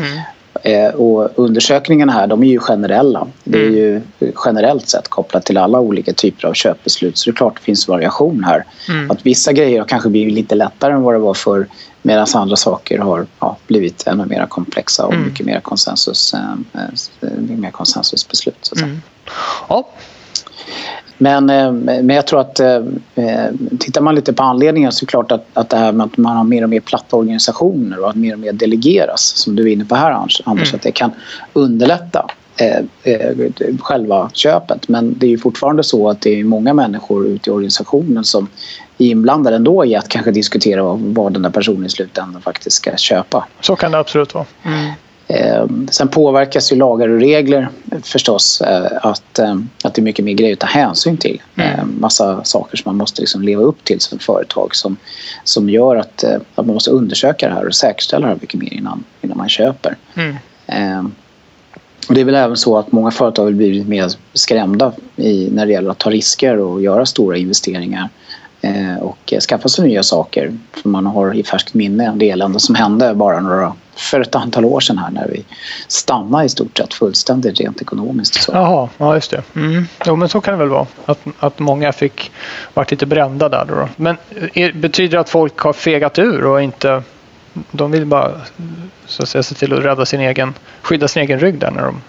och 0.95 1.29
undersökningarna 1.35 2.11
här 2.11 2.27
de 2.27 2.43
är 2.43 2.47
ju 2.47 2.59
generella. 2.59 3.27
Det 3.43 3.57
är 3.57 3.63
Mm. 3.67 3.75
ju 3.75 4.01
generellt 4.45 4.89
sett 4.89 5.07
kopplat 5.07 5.45
till 5.45 5.57
alla 5.57 5.79
olika 5.79 6.13
typer 6.13 6.47
av 6.47 6.53
köpbeslut. 6.53 7.17
Så 7.17 7.29
det 7.29 7.33
är 7.33 7.35
klart 7.35 7.55
det 7.55 7.61
finns 7.61 7.87
variation 7.87 8.43
här. 8.43 8.65
Mm. 8.89 9.11
Att 9.11 9.25
vissa 9.25 9.53
grejer 9.53 9.79
har 9.79 9.87
kanske 9.87 10.09
blivit 10.09 10.33
lite 10.33 10.55
lättare 10.55 10.93
än 10.93 11.01
vad 11.01 11.13
det 11.13 11.19
var 11.19 11.33
för 11.33 11.67
medan 12.01 12.27
andra 12.33 12.55
saker 12.55 12.99
har 12.99 13.25
ja, 13.39 13.57
blivit 13.67 14.07
ännu 14.07 14.25
mer 14.25 14.45
komplexa 14.45 15.05
och 15.05 15.13
Mm. 15.13 15.25
mycket 15.25 15.45
mer, 15.45 15.59
konsensus, 15.59 16.33
eh, 16.33 16.81
eh, 17.21 17.29
mer 17.57 17.71
konsensusbeslut. 17.71 18.57
Så 18.61 18.75
att. 18.75 18.81
Mm. 18.81 19.01
Ja, 19.69 19.89
Men, 21.17 21.49
eh, 21.49 21.71
men 21.71 22.09
jag 22.09 22.27
tror 22.27 22.39
att 22.39 22.59
eh, 22.59 22.75
eh, 23.15 23.51
tittar 23.79 24.01
man 24.01 24.15
lite 24.15 24.33
på 24.33 24.43
anledningar 24.43 24.91
så 24.91 25.03
är 25.03 25.05
det 25.05 25.09
klart 25.09 25.31
att, 25.31 25.45
att 25.53 25.69
det 25.69 25.77
här 25.77 25.91
med 25.91 26.05
att 26.05 26.17
man 26.17 26.37
har 26.37 26.43
mer 26.43 26.63
och 26.63 26.69
mer 26.69 26.79
platta 26.79 27.15
organisationer 27.15 27.99
och 27.99 28.09
att 28.09 28.15
mer 28.15 28.33
och 28.33 28.39
mer 28.39 28.53
delegeras 28.53 29.21
som 29.21 29.55
du 29.55 29.63
är 29.63 29.73
inne 29.73 29.85
på 29.85 29.95
här 29.95 30.11
Anders, 30.11 30.41
Mm. 30.45 30.63
att 30.73 30.81
det 30.81 30.91
kan 30.91 31.11
underlätta 31.53 32.27
själva 33.79 34.29
köpet. 34.33 34.87
Men 34.87 35.17
det 35.17 35.25
är 35.25 35.29
ju 35.29 35.37
fortfarande 35.37 35.83
så 35.83 36.09
att 36.09 36.21
det 36.21 36.39
är 36.39 36.43
många 36.43 36.73
människor 36.73 37.27
ute 37.27 37.49
i 37.49 37.53
organisationen 37.53 38.23
som 38.23 38.47
är 38.97 39.05
inblandade 39.05 39.55
ändå 39.55 39.85
i 39.85 39.95
att 39.95 40.07
kanske 40.07 40.31
diskutera 40.31 40.83
vad, 40.83 40.99
vad 40.99 41.33
den 41.33 41.41
där 41.41 41.49
personen 41.49 41.85
i 41.85 41.89
slutändan 41.89 42.41
faktiskt 42.41 42.77
ska 42.77 42.95
köpa. 42.97 43.47
så 43.61 43.75
kan 43.75 43.91
det 43.91 43.97
absolut 43.97 44.33
vara. 44.33 44.45
Mm. 44.63 44.91
Eh, 45.27 45.65
sen 45.91 46.07
påverkas 46.07 46.71
ju 46.71 46.75
lagar 46.75 47.09
och 47.09 47.19
regler 47.19 47.69
förstås 48.03 48.61
eh, 48.61 48.91
att, 49.01 49.39
eh, 49.39 49.55
att 49.83 49.93
det 49.93 50.01
är 50.01 50.03
mycket 50.03 50.25
mer 50.25 50.33
grejer 50.33 50.53
att 50.53 50.59
ta 50.59 50.67
hänsyn 50.67 51.17
till. 51.17 51.41
Eh, 51.55 51.85
massa 51.85 52.43
saker 52.43 52.77
som 52.77 52.89
man 52.89 52.97
måste 52.97 53.21
liksom 53.21 53.41
leva 53.41 53.61
upp 53.61 53.83
till 53.83 53.99
som 53.99 54.19
företag 54.19 54.75
som, 54.75 54.97
som 55.43 55.69
gör 55.69 55.95
att, 55.95 56.23
eh, 56.23 56.35
att 56.55 56.65
man 56.65 56.73
måste 56.73 56.91
undersöka 56.91 57.47
det 57.47 57.53
här 57.53 57.67
och 57.67 57.75
säkerställa 57.75 58.27
det 58.27 58.33
här 58.33 58.39
mycket 58.41 58.59
mer 58.59 58.73
innan, 58.73 59.03
innan 59.21 59.37
man 59.37 59.49
köper. 59.49 59.95
Mm. 60.15 60.35
Eh, 60.67 61.05
och 62.07 62.13
det 62.13 62.21
är 62.21 62.25
väl 62.25 62.35
även 62.35 62.57
så 62.57 62.77
att 62.77 62.91
många 62.91 63.11
företag 63.11 63.43
har 63.43 63.51
blivit 63.51 63.87
mer 63.87 64.11
skrämda 64.33 64.91
i, 65.15 65.49
när 65.51 65.65
det 65.65 65.71
gäller 65.71 65.91
att 65.91 65.97
ta 65.97 66.09
risker 66.09 66.59
och 66.59 66.81
göra 66.81 67.05
stora 67.05 67.37
investeringar 67.37 68.09
eh, 68.61 68.95
och 69.01 69.33
skaffa 69.49 69.69
sig 69.69 69.87
nya 69.87 70.03
saker. 70.03 70.57
För 70.71 70.89
man 70.89 71.05
har 71.05 71.33
i 71.33 71.43
färskt 71.43 71.73
minne 71.73 72.13
det 72.15 72.29
elände 72.29 72.59
som 72.59 72.75
hände 72.75 73.13
bara 73.13 73.39
några, 73.39 73.73
för 73.95 74.21
ett 74.21 74.35
antal 74.35 74.65
år 74.65 74.79
sedan 74.79 74.97
här 74.97 75.11
när 75.11 75.27
vi 75.27 75.45
stannade 75.87 76.45
i 76.45 76.49
stort 76.49 76.77
sett 76.77 76.93
fullständigt 76.93 77.59
rent 77.59 77.81
ekonomiskt. 77.81 78.41
Så. 78.41 78.51
Jaha, 78.51 78.89
ja 78.97 79.15
just 79.15 79.31
det. 79.31 79.43
Mm. 79.55 79.87
Jo 80.05 80.15
men 80.15 80.29
så 80.29 80.41
kan 80.41 80.53
det 80.53 80.57
väl 80.57 80.69
vara. 80.69 80.87
Att, 81.05 81.19
att 81.39 81.59
många 81.59 81.91
fick 81.93 82.31
varit 82.73 82.91
lite 82.91 83.05
brända 83.05 83.49
där 83.49 83.65
då. 83.65 83.89
Men 83.95 84.17
eh, 84.29 84.49
är, 84.53 84.71
betyder 84.71 85.17
det 85.17 85.21
att 85.21 85.29
folk 85.29 85.57
har 85.57 85.73
fegat 85.73 86.19
ur 86.19 86.45
och 86.45 86.61
inte 86.61 87.03
de 87.71 87.91
vill 87.91 88.05
bara 88.05 88.31
så 89.05 89.23
att 89.23 89.29
säga, 89.29 89.43
se 89.43 89.55
till 89.55 89.73
att 89.73 89.83
rädda 89.83 90.05
sin 90.05 90.19
egen, 90.19 90.53
skydda 90.81 91.07
sin 91.07 91.23
egen 91.23 91.39
rygg 91.39 91.59
där 91.59 91.71
när 91.71 91.83
de 91.83 92.01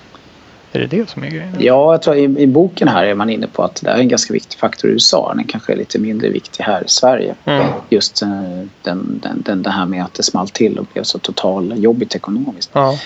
är 0.76 0.80
det 0.80 0.96
det 0.96 1.10
som 1.10 1.22
är 1.22 1.30
grejen? 1.30 1.56
Ja, 1.58 1.92
jag 1.92 2.02
tror 2.02 2.16
i, 2.16 2.22
i 2.22 2.46
boken 2.46 2.88
här 2.88 3.04
är 3.04 3.14
man 3.14 3.30
inne 3.30 3.46
på 3.46 3.62
att 3.62 3.80
det 3.82 3.90
är 3.90 3.98
en 3.98 4.08
ganska 4.08 4.32
viktig 4.32 4.58
faktor 4.58 4.90
i 4.90 4.92
USA. 4.92 5.32
Den 5.36 5.44
kanske 5.44 5.72
är 5.72 5.76
lite 5.76 5.98
mindre 5.98 6.28
viktig 6.28 6.64
här 6.64 6.84
i 6.84 6.88
Sverige. 6.88 7.34
Mm. 7.44 7.66
Just 7.90 8.22
eh, 8.22 8.28
den, 8.82 9.20
den, 9.22 9.42
den, 9.46 9.62
det 9.62 9.70
här 9.70 9.86
med 9.86 10.04
att 10.04 10.14
det 10.14 10.22
small 10.22 10.48
till 10.48 10.78
och 10.78 10.86
blev 10.92 11.02
så 11.02 11.18
total 11.18 11.74
jobbigt 11.76 12.14
ekonomiskt. 12.14 12.70
Ja. 12.72 12.98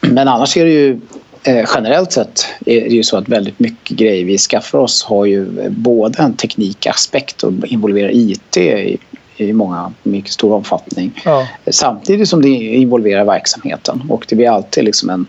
Men 0.00 0.28
annars 0.28 0.56
är 0.56 0.64
det 0.64 0.70
ju 0.70 1.00
eh, 1.42 1.64
generellt 1.74 2.12
sett 2.12 2.46
är 2.66 2.80
det 2.80 2.94
ju 2.94 3.02
så 3.02 3.16
att 3.16 3.28
väldigt 3.28 3.58
mycket 3.58 3.96
grejer 3.96 4.24
vi 4.24 4.38
skaffar 4.38 4.78
oss 4.78 5.04
har 5.04 5.24
ju 5.24 5.60
eh, 5.60 5.70
både 5.70 6.22
en 6.22 6.34
teknikaspekt 6.34 7.42
och 7.42 7.52
involverar 7.64 8.10
IT 8.12 8.56
i, 8.56 8.98
i 9.36 9.52
många, 9.52 9.92
mycket 10.02 10.32
stor 10.32 10.52
omfattning. 10.52 11.22
Ja. 11.24 11.48
Samtidigt 11.66 12.28
som 12.28 12.42
det 12.42 12.48
involverar 12.48 13.24
verksamheten 13.24 14.02
och 14.08 14.26
det 14.28 14.36
blir 14.36 14.50
alltid 14.50 14.84
liksom 14.84 15.10
en, 15.10 15.26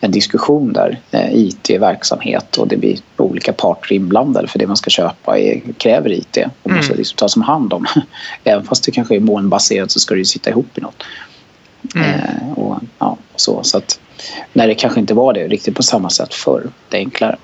en 0.00 0.10
diskussion 0.10 0.72
där. 0.72 1.00
Eh, 1.10 1.34
IT, 1.34 1.70
verksamhet 1.70 2.56
och 2.56 2.68
det 2.68 2.76
blir 2.76 2.98
olika 3.16 3.52
parter 3.52 3.92
inblandade 3.92 4.48
för 4.48 4.58
det 4.58 4.66
man 4.66 4.76
ska 4.76 4.90
köpa 4.90 5.38
är, 5.38 5.60
kräver 5.78 6.12
IT 6.12 6.38
och 6.62 6.70
måste 6.70 6.86
mm. 6.92 6.98
liksom 6.98 7.16
tas 7.16 7.36
om 7.36 7.42
hand 7.42 7.72
om. 7.72 7.86
Även 8.44 8.64
fast 8.64 8.84
det 8.84 8.92
kanske 8.92 9.16
är 9.16 9.20
molnbaserat 9.20 9.90
så 9.90 10.00
ska 10.00 10.14
det 10.14 10.18
ju 10.18 10.24
sitta 10.24 10.50
ihop 10.50 10.78
i 10.78 10.80
något. 10.80 11.02
Mm. 11.94 12.08
Eh, 12.10 12.52
och, 12.58 12.80
ja, 12.98 13.16
så, 13.36 13.62
så 13.62 13.78
att, 13.78 14.00
när 14.52 14.68
det 14.68 14.74
kanske 14.74 15.00
inte 15.00 15.14
var 15.14 15.32
det 15.32 15.48
riktigt 15.48 15.74
på 15.74 15.82
samma 15.82 16.10
sätt 16.10 16.34
förr, 16.34 16.70
det 16.88 16.96
är 16.96 17.00
enklare. 17.00 17.36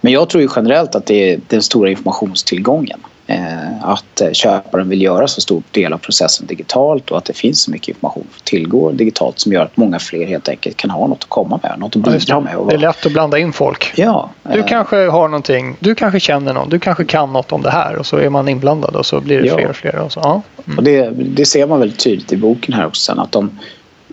Men 0.00 0.12
jag 0.12 0.28
tror 0.28 0.42
ju 0.42 0.48
generellt 0.56 0.94
att 0.94 1.06
det 1.06 1.32
är 1.32 1.40
den 1.48 1.62
stora 1.62 1.90
informationstillgången. 1.90 3.00
Eh, 3.30 3.84
att 3.84 4.20
eh, 4.20 4.30
köparen 4.32 4.88
vill 4.88 5.02
göra 5.02 5.28
så 5.28 5.40
stor 5.40 5.62
del 5.70 5.92
av 5.92 5.98
processen 5.98 6.46
digitalt 6.46 7.10
och 7.10 7.18
att 7.18 7.24
det 7.24 7.32
finns 7.32 7.62
så 7.62 7.70
mycket 7.70 7.88
information 7.88 8.26
att 8.36 8.44
tillgå 8.44 8.90
digitalt 8.92 9.38
som 9.38 9.52
gör 9.52 9.62
att 9.62 9.76
många 9.76 9.98
fler 9.98 10.26
helt 10.26 10.48
enkelt 10.48 10.76
kan 10.76 10.90
ha 10.90 11.06
något 11.06 11.18
att 11.22 11.28
komma 11.28 11.60
med, 11.62 11.78
något 11.78 11.96
att 11.96 12.02
bidra 12.02 12.40
med. 12.40 12.56
Det 12.68 12.74
är 12.74 12.78
lätt 12.78 13.06
att 13.06 13.12
blanda 13.12 13.38
in 13.38 13.52
folk. 13.52 13.92
Ja, 13.96 14.30
du 14.42 14.58
eh, 14.58 14.66
kanske 14.66 14.96
har 14.96 15.28
någonting, 15.28 15.76
du 15.80 15.94
kanske 15.94 16.20
känner 16.20 16.54
någon, 16.54 16.68
du 16.68 16.78
kanske 16.78 17.04
kan 17.04 17.32
något 17.32 17.52
om 17.52 17.62
det 17.62 17.70
här 17.70 17.96
och 17.96 18.06
så 18.06 18.16
är 18.16 18.28
man 18.28 18.48
inblandad 18.48 18.96
och 18.96 19.06
så 19.06 19.20
blir 19.20 19.40
det 19.40 19.46
ja. 19.46 19.56
fler 19.56 19.68
och 19.68 19.76
fler. 19.76 19.96
Och 19.98 20.12
så, 20.12 20.20
ja. 20.22 20.42
Mm. 20.66 20.78
och 20.78 20.84
det, 20.84 21.10
det 21.10 21.46
ser 21.46 21.66
man 21.66 21.80
väldigt 21.80 22.04
tydligt 22.04 22.32
i 22.32 22.36
boken 22.36 22.74
här 22.74 22.86
också 22.86 23.00
sen 23.02 23.18
att 23.18 23.32
de 23.32 23.58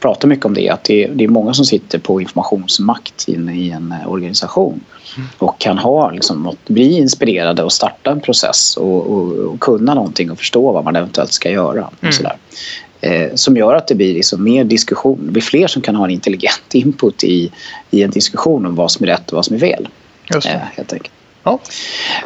pratar 0.01 0.27
mycket 0.27 0.45
om 0.45 0.53
det, 0.53 0.69
att 0.69 0.83
det 0.83 1.03
är, 1.03 1.09
det 1.09 1.23
är 1.23 1.27
många 1.27 1.53
som 1.53 1.65
sitter 1.65 1.99
på 1.99 2.21
informationsmakt 2.21 3.27
inne 3.27 3.55
i 3.55 3.71
en 3.71 3.93
organisation 4.07 4.79
och 5.37 5.59
kan 5.59 5.77
ha, 5.77 6.11
liksom, 6.11 6.55
bli 6.67 6.97
inspirerade 6.97 7.63
och 7.63 7.73
starta 7.73 8.11
en 8.11 8.21
process 8.21 8.77
och, 8.77 9.11
och, 9.11 9.31
och, 9.31 9.59
kunna 9.59 9.93
någonting 9.93 10.31
och 10.31 10.37
förstå 10.37 10.71
vad 10.71 10.83
man 10.83 10.95
eventuellt 10.95 11.33
ska 11.33 11.49
göra. 11.49 11.85
Och 11.85 12.03
mm. 12.03 12.13
sådär. 12.13 12.37
Eh, 13.01 13.35
som 13.35 13.57
gör 13.57 13.75
att 13.75 13.87
det 13.87 13.95
blir 13.95 14.13
liksom 14.13 14.43
mer 14.43 14.63
diskussion. 14.63 15.19
Det 15.25 15.31
blir 15.31 15.41
fler 15.41 15.67
som 15.67 15.81
kan 15.81 15.95
ha 15.95 16.05
en 16.05 16.11
intelligent 16.11 16.73
input 16.73 17.23
i, 17.23 17.51
i 17.91 18.03
en 18.03 18.11
diskussion 18.11 18.65
om 18.65 18.75
vad 18.75 18.91
som 18.91 19.03
är 19.03 19.07
rätt 19.07 19.31
och 19.31 19.35
vad 19.35 19.45
som 19.45 19.55
är 19.55 19.59
fel. 19.59 19.87
Just 20.33 20.47
eh, 20.47 20.53
helt 20.53 20.93
enkelt. 20.93 21.13
Ja. 21.43 21.59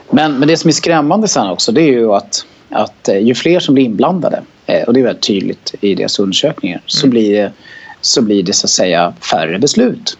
Men, 0.09 0.39
men 0.39 0.47
det 0.47 0.57
som 0.57 0.67
är 0.67 0.71
skrämmande 0.71 1.27
sen 1.27 1.49
också 1.49 1.71
det 1.71 1.81
är 1.81 1.91
ju 1.91 2.13
att, 2.13 2.45
att 2.69 3.09
eh, 3.09 3.17
ju 3.17 3.35
fler 3.35 3.59
som 3.59 3.75
blir 3.75 3.85
inblandade 3.85 4.37
eh, 4.37 4.43
och 4.87 4.93
det 4.93 4.99
är 4.99 5.03
väldigt 5.03 5.23
tydligt 5.23 5.75
i 5.81 5.95
deras 5.95 6.19
undersökningar 6.19 6.75
mm. 6.75 6.83
så, 6.85 7.07
blir 7.07 7.35
det, 7.35 7.51
så 8.01 8.21
blir 8.21 8.43
det 8.43 8.53
så 8.53 8.65
att 8.65 8.71
säga 8.71 9.13
färre 9.31 9.59
beslut 9.59 10.17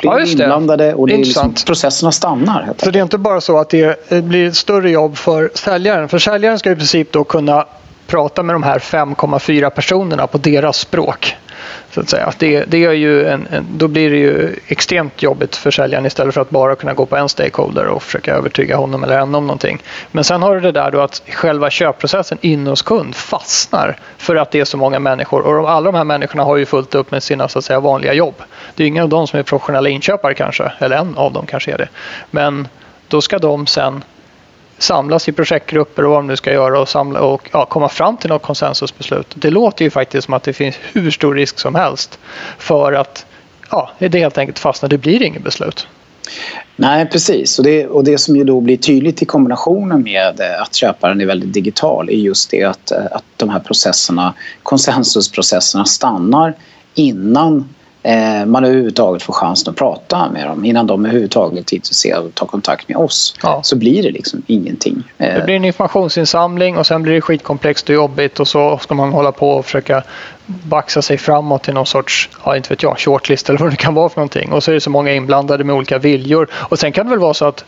blir 0.00 0.10
ja, 0.10 0.26
inblandade 0.26 0.94
och 0.94 1.06
det 1.06 1.14
är 1.14 1.18
liksom, 1.18 1.54
processerna 1.66 2.12
stannar. 2.12 2.68
Så 2.78 2.90
det 2.90 2.98
är 2.98 3.02
inte 3.02 3.18
bara 3.18 3.40
så 3.40 3.58
att 3.58 3.70
det 3.70 4.24
blir 4.24 4.50
större 4.50 4.90
jobb 4.90 5.16
för 5.16 5.50
säljaren. 5.54 6.08
För 6.08 6.18
säljaren 6.18 6.58
ska 6.58 6.70
i 6.70 6.76
princip 6.76 7.12
då 7.12 7.24
kunna 7.24 7.66
prata 8.06 8.42
med 8.42 8.54
de 8.54 8.62
här 8.62 8.78
5,4 8.78 9.70
personerna 9.70 10.26
på 10.26 10.38
deras 10.38 10.78
språk. 10.78 11.36
Så 11.90 12.00
att 12.00 12.08
säga. 12.08 12.32
Det, 12.38 12.64
det 12.64 12.84
är 12.84 12.92
ju 12.92 13.26
en, 13.26 13.46
en, 13.50 13.66
då 13.70 13.88
blir 13.88 14.10
det 14.10 14.16
ju 14.16 14.56
extremt 14.66 15.22
jobbigt 15.22 15.56
för 15.56 15.70
säljaren 15.70 16.06
istället 16.06 16.34
för 16.34 16.40
att 16.40 16.50
bara 16.50 16.74
kunna 16.74 16.94
gå 16.94 17.06
på 17.06 17.16
en 17.16 17.28
stakeholder 17.28 17.86
och 17.86 18.02
försöka 18.02 18.34
övertyga 18.34 18.76
honom 18.76 19.04
eller 19.04 19.18
henne 19.18 19.38
om 19.38 19.46
någonting. 19.46 19.82
Men 20.12 20.24
sen 20.24 20.42
har 20.42 20.54
du 20.54 20.60
det 20.60 20.72
där 20.72 20.90
då 20.90 21.00
att 21.00 21.22
själva 21.28 21.70
köpprocessen 21.70 22.38
in 22.40 22.66
hos 22.66 22.82
kund 22.82 23.14
fastnar 23.14 23.96
för 24.16 24.36
att 24.36 24.50
det 24.50 24.60
är 24.60 24.64
så 24.64 24.76
många 24.76 24.98
människor 24.98 25.40
och 25.42 25.54
de, 25.54 25.66
alla 25.66 25.92
de 25.92 25.96
här 25.96 26.04
människorna 26.04 26.44
har 26.44 26.56
ju 26.56 26.66
fullt 26.66 26.94
upp 26.94 27.10
med 27.10 27.22
sina 27.22 27.48
så 27.48 27.58
att 27.58 27.64
säga, 27.64 27.80
vanliga 27.80 28.12
jobb. 28.12 28.34
Det 28.74 28.84
är 28.84 28.88
ingen 28.88 29.02
av 29.02 29.08
dem 29.08 29.26
som 29.26 29.38
är 29.38 29.42
professionella 29.42 29.88
inköpare 29.88 30.34
kanske, 30.34 30.72
eller 30.78 30.96
en 30.96 31.16
av 31.16 31.32
dem 31.32 31.46
kanske 31.46 31.72
är 31.72 31.78
det. 31.78 31.88
Men 32.30 32.68
då 33.08 33.20
ska 33.20 33.38
de 33.38 33.66
sen 33.66 34.04
samlas 34.78 35.28
i 35.28 35.32
projektgrupper 35.32 36.04
och 36.04 36.10
vad 36.10 36.18
de 36.18 36.26
nu 36.26 36.36
ska 36.36 36.52
göra 36.52 36.80
och, 36.80 36.88
samla 36.88 37.20
och 37.20 37.48
ja, 37.52 37.66
komma 37.66 37.88
fram 37.88 38.16
till 38.16 38.30
något 38.30 38.42
konsensusbeslut. 38.42 39.26
Det 39.34 39.50
låter 39.50 39.84
ju 39.84 39.90
faktiskt 39.90 40.24
som 40.24 40.34
att 40.34 40.42
det 40.42 40.52
finns 40.52 40.76
hur 40.92 41.10
stor 41.10 41.34
risk 41.34 41.58
som 41.58 41.74
helst 41.74 42.18
för 42.58 42.92
att 42.92 43.26
ja, 43.70 43.90
det 43.98 44.18
helt 44.18 44.38
enkelt 44.38 44.58
fastnar, 44.58 44.88
det 44.88 44.98
blir 44.98 45.22
inget 45.22 45.42
beslut. 45.42 45.86
Nej, 46.76 47.06
precis. 47.06 47.58
Och 47.58 47.64
det, 47.64 47.86
och 47.86 48.04
det 48.04 48.18
som 48.18 48.36
ju 48.36 48.44
då 48.44 48.60
blir 48.60 48.76
tydligt 48.76 49.22
i 49.22 49.24
kombinationen 49.24 50.02
med 50.02 50.40
eh, 50.40 50.62
att 50.62 50.74
köparen 50.74 51.20
är 51.20 51.26
väldigt 51.26 51.52
digital 51.52 52.08
är 52.08 52.12
just 52.12 52.50
det 52.50 52.64
att, 52.64 52.90
eh, 52.90 53.04
att 53.10 53.24
de 53.36 53.48
här 53.48 53.60
processerna, 53.60 54.34
konsensusprocesserna 54.62 55.84
stannar 55.84 56.54
innan 56.94 57.68
man 58.46 58.64
överhuvudtaget 58.64 59.22
får 59.22 59.32
chansen 59.32 59.70
att 59.70 59.76
prata 59.76 60.30
med 60.32 60.46
dem 60.46 60.64
innan 60.64 60.86
de 60.86 61.04
överhuvudtaget 61.04 61.72
är 61.72 61.76
intresserade 61.76 62.20
av 62.20 62.26
att 62.26 62.34
ta 62.34 62.46
kontakt 62.46 62.88
med 62.88 62.96
oss 62.96 63.34
ja. 63.42 63.60
så 63.62 63.76
blir 63.76 64.02
det 64.02 64.10
liksom 64.10 64.42
ingenting. 64.46 65.02
Eh. 65.18 65.34
Det 65.34 65.44
blir 65.44 65.56
en 65.56 65.64
informationsinsamling 65.64 66.76
och 66.76 66.86
sen 66.86 67.02
blir 67.02 67.14
det 67.14 67.20
skitkomplext 67.20 67.88
och 67.88 67.94
jobbigt 67.94 68.40
och 68.40 68.48
så 68.48 68.78
ska 68.78 68.94
man 68.94 69.12
hålla 69.12 69.32
på 69.32 69.50
och 69.50 69.64
försöka 69.64 70.02
baxa 70.46 71.02
sig 71.02 71.18
framåt 71.18 71.62
till 71.62 71.74
någon 71.74 71.86
sorts, 71.86 72.28
ja 72.44 72.56
inte 72.56 72.68
vet 72.68 72.82
jag, 72.82 72.98
shortlist 72.98 73.48
eller 73.48 73.58
vad 73.58 73.70
det 73.70 73.76
kan 73.76 73.94
vara 73.94 74.08
för 74.08 74.16
någonting. 74.16 74.52
Och 74.52 74.62
så 74.62 74.70
är 74.70 74.74
det 74.74 74.80
så 74.80 74.90
många 74.90 75.12
inblandade 75.12 75.64
med 75.64 75.76
olika 75.76 75.98
viljor. 75.98 76.48
Och 76.52 76.78
sen 76.78 76.92
kan 76.92 77.06
det 77.06 77.10
väl 77.10 77.18
vara 77.18 77.34
så 77.34 77.44
att 77.44 77.64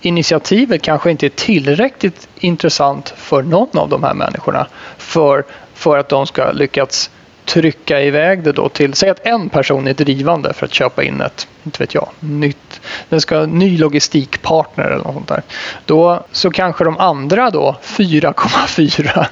initiativet 0.00 0.82
kanske 0.82 1.10
inte 1.10 1.26
är 1.26 1.30
tillräckligt 1.30 2.28
intressant 2.36 3.14
för 3.16 3.42
någon 3.42 3.78
av 3.78 3.88
de 3.88 4.02
här 4.02 4.14
människorna 4.14 4.66
för, 4.98 5.44
för 5.74 5.98
att 5.98 6.08
de 6.08 6.26
ska 6.26 6.52
lyckats 6.52 7.10
trycka 7.44 8.00
iväg 8.00 8.42
det 8.42 8.52
då 8.52 8.68
till, 8.68 8.94
säg 8.94 9.10
att 9.10 9.26
en 9.26 9.48
person 9.48 9.86
är 9.86 9.94
drivande 9.94 10.52
för 10.52 10.66
att 10.66 10.74
köpa 10.74 11.04
in 11.04 11.20
ett, 11.20 11.48
inte 11.64 11.82
vet 11.82 11.94
jag, 11.94 12.08
nytt, 12.20 12.80
den 13.08 13.20
ska 13.20 13.38
ha 13.38 13.46
ny 13.46 13.78
logistikpartner 13.78 14.84
eller 14.84 15.04
något 15.04 15.14
sånt 15.14 15.28
där. 15.28 15.42
Då 15.86 16.24
så 16.32 16.50
kanske 16.50 16.84
de 16.84 16.98
andra 16.98 17.50
då, 17.50 17.76
4,4, 17.82 19.26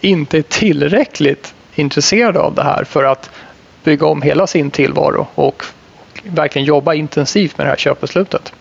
inte 0.00 0.38
är 0.38 0.42
tillräckligt 0.42 1.54
intresserade 1.74 2.40
av 2.40 2.54
det 2.54 2.62
här 2.62 2.84
för 2.84 3.04
att 3.04 3.30
bygga 3.84 4.06
om 4.06 4.22
hela 4.22 4.46
sin 4.46 4.70
tillvaro 4.70 5.26
och 5.34 5.64
verkligen 6.22 6.66
jobba 6.66 6.94
intensivt 6.94 7.58
med 7.58 7.66
det 7.66 7.70
här 7.70 7.76
köpbeslutet. 7.76 8.52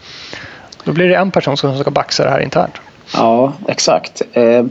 Då 0.83 0.91
blir 0.91 1.09
det 1.09 1.15
en 1.15 1.31
person 1.31 1.57
som 1.57 1.79
ska 1.79 1.91
baxa 1.91 2.23
det 2.23 2.29
här 2.29 2.39
internt. 2.39 2.73
Ja, 3.13 3.53
exakt. 3.67 4.21
Eh, 4.33 4.65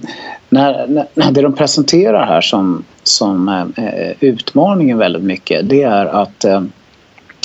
när, 0.48 1.06
när, 1.14 1.32
det 1.32 1.42
de 1.42 1.54
presenterar 1.54 2.26
här 2.26 2.40
som, 2.40 2.84
som 3.02 3.48
eh, 3.76 4.12
utmaningen 4.20 4.98
väldigt 4.98 5.22
mycket 5.22 5.68
det 5.68 5.82
är 5.82 6.06
att 6.06 6.44
eh, 6.44 6.62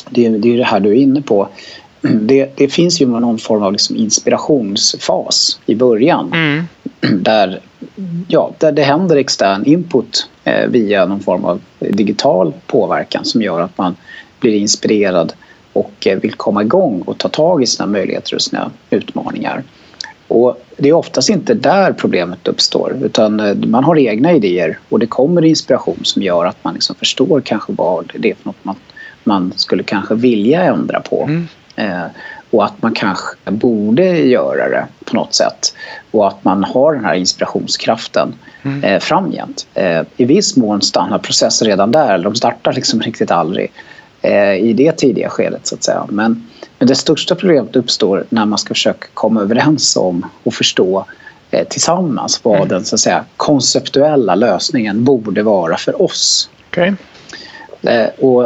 det, 0.09 0.29
det 0.29 0.53
är 0.53 0.57
det 0.57 0.63
här 0.63 0.79
du 0.79 0.89
är 0.89 0.95
inne 0.95 1.21
på. 1.21 1.47
Det, 2.01 2.57
det 2.57 2.67
finns 2.67 3.01
ju 3.01 3.07
någon 3.07 3.37
form 3.37 3.63
av 3.63 3.71
liksom 3.71 3.95
inspirationsfas 3.95 5.59
i 5.65 5.75
början 5.75 6.33
mm. 6.33 6.63
där, 7.23 7.59
ja, 8.27 8.51
där 8.57 8.71
det 8.71 8.83
händer 8.83 9.15
extern 9.15 9.65
input 9.65 10.27
eh, 10.43 10.67
via 10.67 11.05
någon 11.05 11.19
form 11.19 11.45
av 11.45 11.61
digital 11.79 12.53
påverkan 12.67 13.25
som 13.25 13.41
gör 13.41 13.61
att 13.61 13.77
man 13.77 13.95
blir 14.39 14.53
inspirerad 14.53 15.33
och 15.73 16.07
eh, 16.07 16.19
vill 16.19 16.33
komma 16.33 16.61
igång 16.61 17.01
och 17.01 17.17
ta 17.17 17.29
tag 17.29 17.63
i 17.63 17.65
sina 17.65 17.87
möjligheter 17.87 18.35
och 18.35 18.41
sina 18.41 18.71
utmaningar. 18.89 19.63
Och 20.31 20.61
det 20.77 20.89
är 20.89 20.93
oftast 20.93 21.29
inte 21.29 21.53
där 21.53 21.93
problemet 21.93 22.47
uppstår 22.47 22.97
utan 23.03 23.39
eh, 23.39 23.55
man 23.55 23.83
har 23.83 23.97
egna 23.97 24.33
idéer 24.33 24.79
och 24.89 24.99
det 24.99 25.07
kommer 25.07 25.45
inspiration 25.45 25.99
som 26.03 26.21
gör 26.21 26.45
att 26.45 26.63
man 26.63 26.73
liksom 26.73 26.95
förstår 26.95 27.41
kanske 27.41 27.73
vad 27.73 28.11
det 28.19 28.31
är 28.31 28.35
för 28.35 28.45
något 28.47 28.65
man, 28.65 28.75
man 29.23 29.53
skulle 29.55 29.83
kanske 29.83 30.15
vilja 30.15 30.63
ändra 30.63 30.99
på. 30.99 31.23
Mm. 31.23 31.47
Eh, 31.75 32.05
och 32.51 32.65
att 32.65 32.81
man 32.81 32.93
kanske 32.93 33.51
borde 33.51 34.05
göra 34.19 34.69
det 34.69 34.87
på 35.05 35.15
något 35.15 35.33
sätt. 35.33 35.75
Och 36.11 36.27
att 36.27 36.43
man 36.43 36.63
har 36.63 36.93
den 36.93 37.05
här 37.05 37.15
inspirationskraften 37.15 38.33
mm. 38.63 38.83
eh, 38.83 38.99
framgent. 38.99 39.67
Eh, 39.73 40.01
I 40.17 40.25
viss 40.25 40.57
mån 40.57 40.81
stannar 40.81 41.17
processen 41.17 41.67
redan 41.67 41.91
där, 41.91 42.17
de 42.17 42.35
startar 42.35 42.73
liksom 42.73 43.01
riktigt 43.01 43.31
aldrig 43.31 43.71
i 44.59 44.73
det 44.73 44.91
tidiga 44.91 45.29
skedet 45.29 45.67
så 45.67 45.75
att 45.75 45.83
säga. 45.83 46.07
Men 46.09 46.47
men 46.81 46.87
det 46.87 46.95
största 46.95 47.35
problemet 47.35 47.75
uppstår 47.75 48.25
när 48.29 48.45
man 48.45 48.59
ska 48.59 48.73
försöka 48.73 49.07
komma 49.13 49.41
överens 49.41 49.97
om 49.97 50.25
och 50.43 50.53
förstå 50.53 51.05
eh, 51.51 51.67
tillsammans 51.67 52.39
vad 52.43 52.55
mm. 52.55 52.67
den 52.67 52.85
så 52.85 52.95
att 52.95 52.99
säga, 52.99 53.25
konceptuella 53.37 54.35
lösningen 54.35 55.03
borde 55.03 55.43
vara 55.43 55.77
för 55.77 56.01
oss. 56.01 56.49
Okay. 56.69 56.93
Eh, 57.81 58.07
och, 58.19 58.43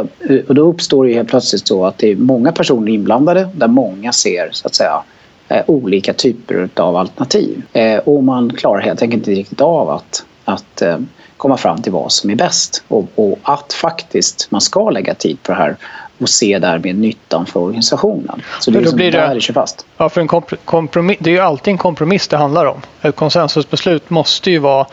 och 0.48 0.54
då 0.54 0.68
uppstår 0.68 1.06
det 1.06 1.14
helt 1.14 1.28
plötsligt 1.28 1.68
så 1.68 1.86
att 1.86 1.98
det 1.98 2.10
är 2.10 2.16
många 2.16 2.52
personer 2.52 2.92
inblandade 2.92 3.48
där 3.54 3.68
många 3.68 4.12
ser 4.12 4.48
så 4.52 4.66
att 4.66 4.74
säga 4.74 5.02
eh, 5.48 5.62
olika 5.66 6.12
typer 6.12 6.68
av 6.76 6.96
alternativ. 6.96 7.62
Eh, 7.72 7.98
och 7.98 8.24
man 8.24 8.50
klarar 8.50 8.80
helt 8.80 9.02
enkelt 9.02 9.20
inte 9.28 9.40
riktigt 9.40 9.60
av 9.60 9.90
att, 9.90 10.24
att 10.44 10.82
eh, 10.82 10.98
komma 11.36 11.56
fram 11.56 11.82
till 11.82 11.92
vad 11.92 12.12
som 12.12 12.30
är 12.30 12.34
bäst 12.34 12.82
och, 12.88 13.04
och, 13.14 13.38
att 13.42 13.72
faktiskt 13.72 14.46
man 14.50 14.60
ska 14.60 14.90
lägga 14.90 15.14
tid 15.14 15.42
på 15.42 15.52
det 15.52 15.58
här 15.58 15.76
och 16.18 16.28
se 16.28 16.58
därmed 16.58 16.98
nyttan 16.98 17.46
för 17.46 17.60
organisationen. 17.60 18.42
Så 18.60 18.70
det 18.70 18.78
är 18.78 18.80
liksom 18.80 18.96
blir 18.96 19.12
det, 19.12 19.18
där 19.18 19.34
det 19.34 19.40
kör 19.40 19.54
fast. 19.54 19.86
Ja, 19.96 20.08
för 20.08 20.20
en 20.20 20.28
kompromiss, 20.64 21.16
det 21.20 21.30
är 21.30 21.34
ju 21.34 21.40
alltid 21.40 21.72
en 21.72 21.78
kompromiss 21.78 22.28
det 22.28 22.36
handlar 22.36 22.66
om. 22.66 22.82
Ett 23.02 23.16
konsensusbeslut 23.16 24.10
måste 24.10 24.50
ju 24.50 24.58
vara 24.58 24.86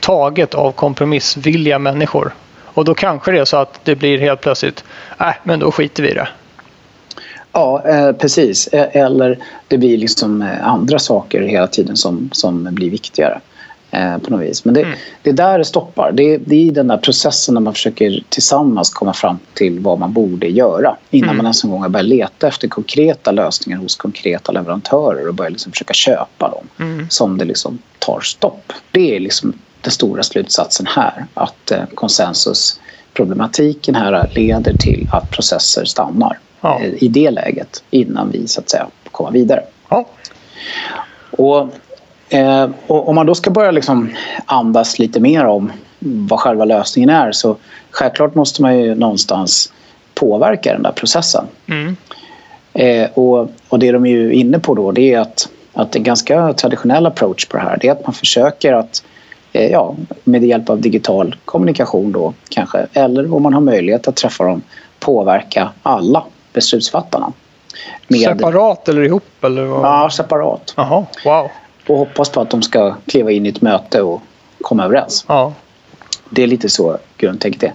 taget 0.00 0.54
av 0.54 0.72
kompromissvilliga 0.72 1.78
människor. 1.78 2.34
Och 2.64 2.84
då 2.84 2.94
kanske 2.94 3.32
det 3.32 3.38
är 3.38 3.44
så 3.44 3.56
att 3.56 3.80
det 3.84 3.94
blir 3.94 4.18
helt 4.18 4.40
plötsligt, 4.40 4.84
nej 5.18 5.28
äh, 5.28 5.34
men 5.42 5.60
då 5.60 5.72
skiter 5.72 6.02
vi 6.02 6.10
i 6.10 6.14
det. 6.14 6.28
Ja, 7.52 7.82
eh, 7.88 8.12
precis. 8.12 8.68
E- 8.72 8.90
eller 8.92 9.38
det 9.68 9.78
blir 9.78 9.98
liksom 9.98 10.42
eh, 10.42 10.68
andra 10.68 10.98
saker 10.98 11.42
hela 11.42 11.66
tiden 11.66 11.96
som, 11.96 12.30
som 12.32 12.68
blir 12.74 12.90
viktigare. 12.90 13.40
Eh, 13.96 14.18
på 14.18 14.30
något 14.30 14.40
vis. 14.40 14.64
Men 14.64 14.74
det, 14.74 14.82
mm. 14.82 14.98
det 15.22 15.30
är 15.30 15.34
där 15.34 15.58
det 15.58 15.64
stoppar. 15.64 16.12
Det, 16.12 16.38
det 16.38 16.54
är 16.54 16.60
i 16.60 16.70
den 16.70 16.88
där 16.88 16.96
processen 16.96 17.54
när 17.54 17.60
man 17.60 17.74
försöker 17.74 18.24
tillsammans 18.28 18.90
komma 18.90 19.12
fram 19.12 19.38
till 19.54 19.80
vad 19.80 19.98
man 19.98 20.12
borde 20.12 20.48
göra 20.48 20.96
innan 21.10 21.28
mm. 21.28 21.36
man 21.36 21.46
ens 21.46 21.64
en 21.64 21.70
gång 21.70 21.82
har 21.82 21.88
börjat 21.88 22.06
leta 22.06 22.48
efter 22.48 22.68
konkreta 22.68 23.32
lösningar 23.32 23.78
hos 23.78 23.96
konkreta 23.96 24.52
leverantörer 24.52 25.28
och 25.28 25.34
börjar 25.34 25.50
liksom 25.50 25.72
försöka 25.72 25.94
köpa 25.94 26.50
dem 26.50 26.86
mm. 26.86 27.06
som 27.10 27.38
det 27.38 27.44
liksom 27.44 27.78
tar 27.98 28.20
stopp. 28.20 28.72
Det 28.90 29.16
är 29.16 29.20
liksom 29.20 29.52
den 29.80 29.92
stora 29.92 30.22
slutsatsen 30.22 30.86
här 30.86 31.26
att 31.34 31.70
eh, 31.70 31.84
konsensusproblematiken 31.94 33.94
här 33.94 34.30
leder 34.34 34.72
till 34.72 35.08
att 35.12 35.30
processer 35.30 35.84
stannar 35.84 36.38
ja. 36.60 36.80
eh, 36.80 37.02
i 37.02 37.08
det 37.08 37.30
läget 37.30 37.82
innan 37.90 38.30
vi 38.30 38.48
så 38.48 38.60
att 38.60 38.70
säga 38.70 38.86
kommer 39.10 39.30
vidare. 39.30 39.64
Ja. 39.88 40.06
Och 41.30 41.70
Eh, 42.28 42.68
och 42.86 43.08
om 43.08 43.14
man 43.14 43.26
då 43.26 43.34
ska 43.34 43.50
börja 43.50 43.70
liksom 43.70 44.10
andas 44.46 44.98
lite 44.98 45.20
mer 45.20 45.44
om 45.44 45.72
vad 45.98 46.40
själva 46.40 46.64
lösningen 46.64 47.10
är 47.10 47.32
så 47.32 47.56
självklart 47.90 48.34
måste 48.34 48.62
man 48.62 48.78
ju 48.78 48.94
någonstans 48.94 49.72
påverka 50.14 50.72
den 50.72 50.82
där 50.82 50.92
processen. 50.92 51.44
Mm. 51.66 51.96
Eh, 52.72 53.10
och, 53.14 53.50
och 53.68 53.78
det 53.78 53.92
de 53.92 54.06
är 54.06 54.10
ju 54.10 54.32
inne 54.32 54.58
på 54.58 54.74
då 54.74 54.92
det 54.92 55.12
är 55.12 55.20
att, 55.20 55.48
att 55.72 55.96
en 55.96 56.02
ganska 56.02 56.52
traditionell 56.52 57.06
approach 57.06 57.46
på 57.46 57.56
det 57.56 57.62
här 57.62 57.78
det 57.80 57.88
är 57.88 57.92
att 57.92 58.06
man 58.06 58.14
försöker 58.14 58.72
att 58.72 59.04
eh, 59.52 59.70
ja, 59.70 59.94
med 60.24 60.44
hjälp 60.44 60.70
av 60.70 60.80
digital 60.80 61.36
kommunikation 61.44 62.12
då 62.12 62.34
kanske 62.48 62.86
eller 62.92 63.34
om 63.34 63.42
man 63.42 63.54
har 63.54 63.60
möjlighet 63.60 64.08
att 64.08 64.16
träffa 64.16 64.44
dem 64.44 64.62
påverka 65.00 65.68
alla 65.82 66.24
beslutsfattarna. 66.52 67.32
Med... 68.08 68.20
Separat 68.20 68.88
eller 68.88 69.02
ihop? 69.02 69.44
Eller 69.44 69.64
vad? 69.64 69.84
Ja, 69.84 70.10
separat. 70.10 70.74
Aha, 70.76 71.06
wow 71.24 71.50
och 71.86 71.98
hoppas 71.98 72.30
på 72.30 72.40
att 72.40 72.50
de 72.50 72.62
ska 72.62 72.94
kliva 73.06 73.30
in 73.30 73.46
i 73.46 73.48
ett 73.48 73.62
möte 73.62 74.02
och 74.02 74.22
komma 74.60 74.84
överens. 74.84 75.24
Ja. 75.28 75.52
Det 76.30 76.42
är 76.42 76.46
lite 76.46 76.68
så 76.68 76.98
grundtänket 77.16 77.62
är. 77.62 77.72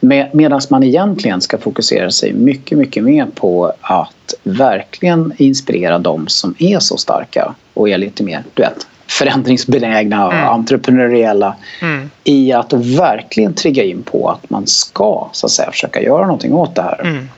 Med, 0.00 0.30
Medan 0.34 0.60
man 0.70 0.82
egentligen 0.82 1.40
ska 1.40 1.58
fokusera 1.58 2.10
sig 2.10 2.32
mycket, 2.32 2.78
mycket 2.78 3.04
mer 3.04 3.26
på 3.34 3.72
att 3.80 4.34
verkligen 4.42 5.32
inspirera 5.36 5.98
de 5.98 6.28
som 6.28 6.54
är 6.58 6.78
så 6.78 6.96
starka 6.96 7.54
och 7.74 7.88
är 7.88 7.98
lite 7.98 8.22
mer, 8.22 8.44
du 8.54 8.62
vet, 8.62 8.86
förändringsbenägna 9.06 10.26
och 10.26 10.32
mm. 10.32 10.48
entreprenöriella 10.48 11.56
mm. 11.82 12.10
i 12.24 12.52
att 12.52 12.72
verkligen 12.72 13.54
trigga 13.54 13.84
in 13.84 14.02
på 14.02 14.30
att 14.30 14.50
man 14.50 14.66
ska 14.66 15.28
så 15.32 15.46
att 15.46 15.52
säga, 15.52 15.70
försöka 15.70 16.02
göra 16.02 16.26
någonting 16.26 16.52
åt 16.52 16.74
det 16.74 16.82
här. 16.82 17.00
Mm. 17.00 17.28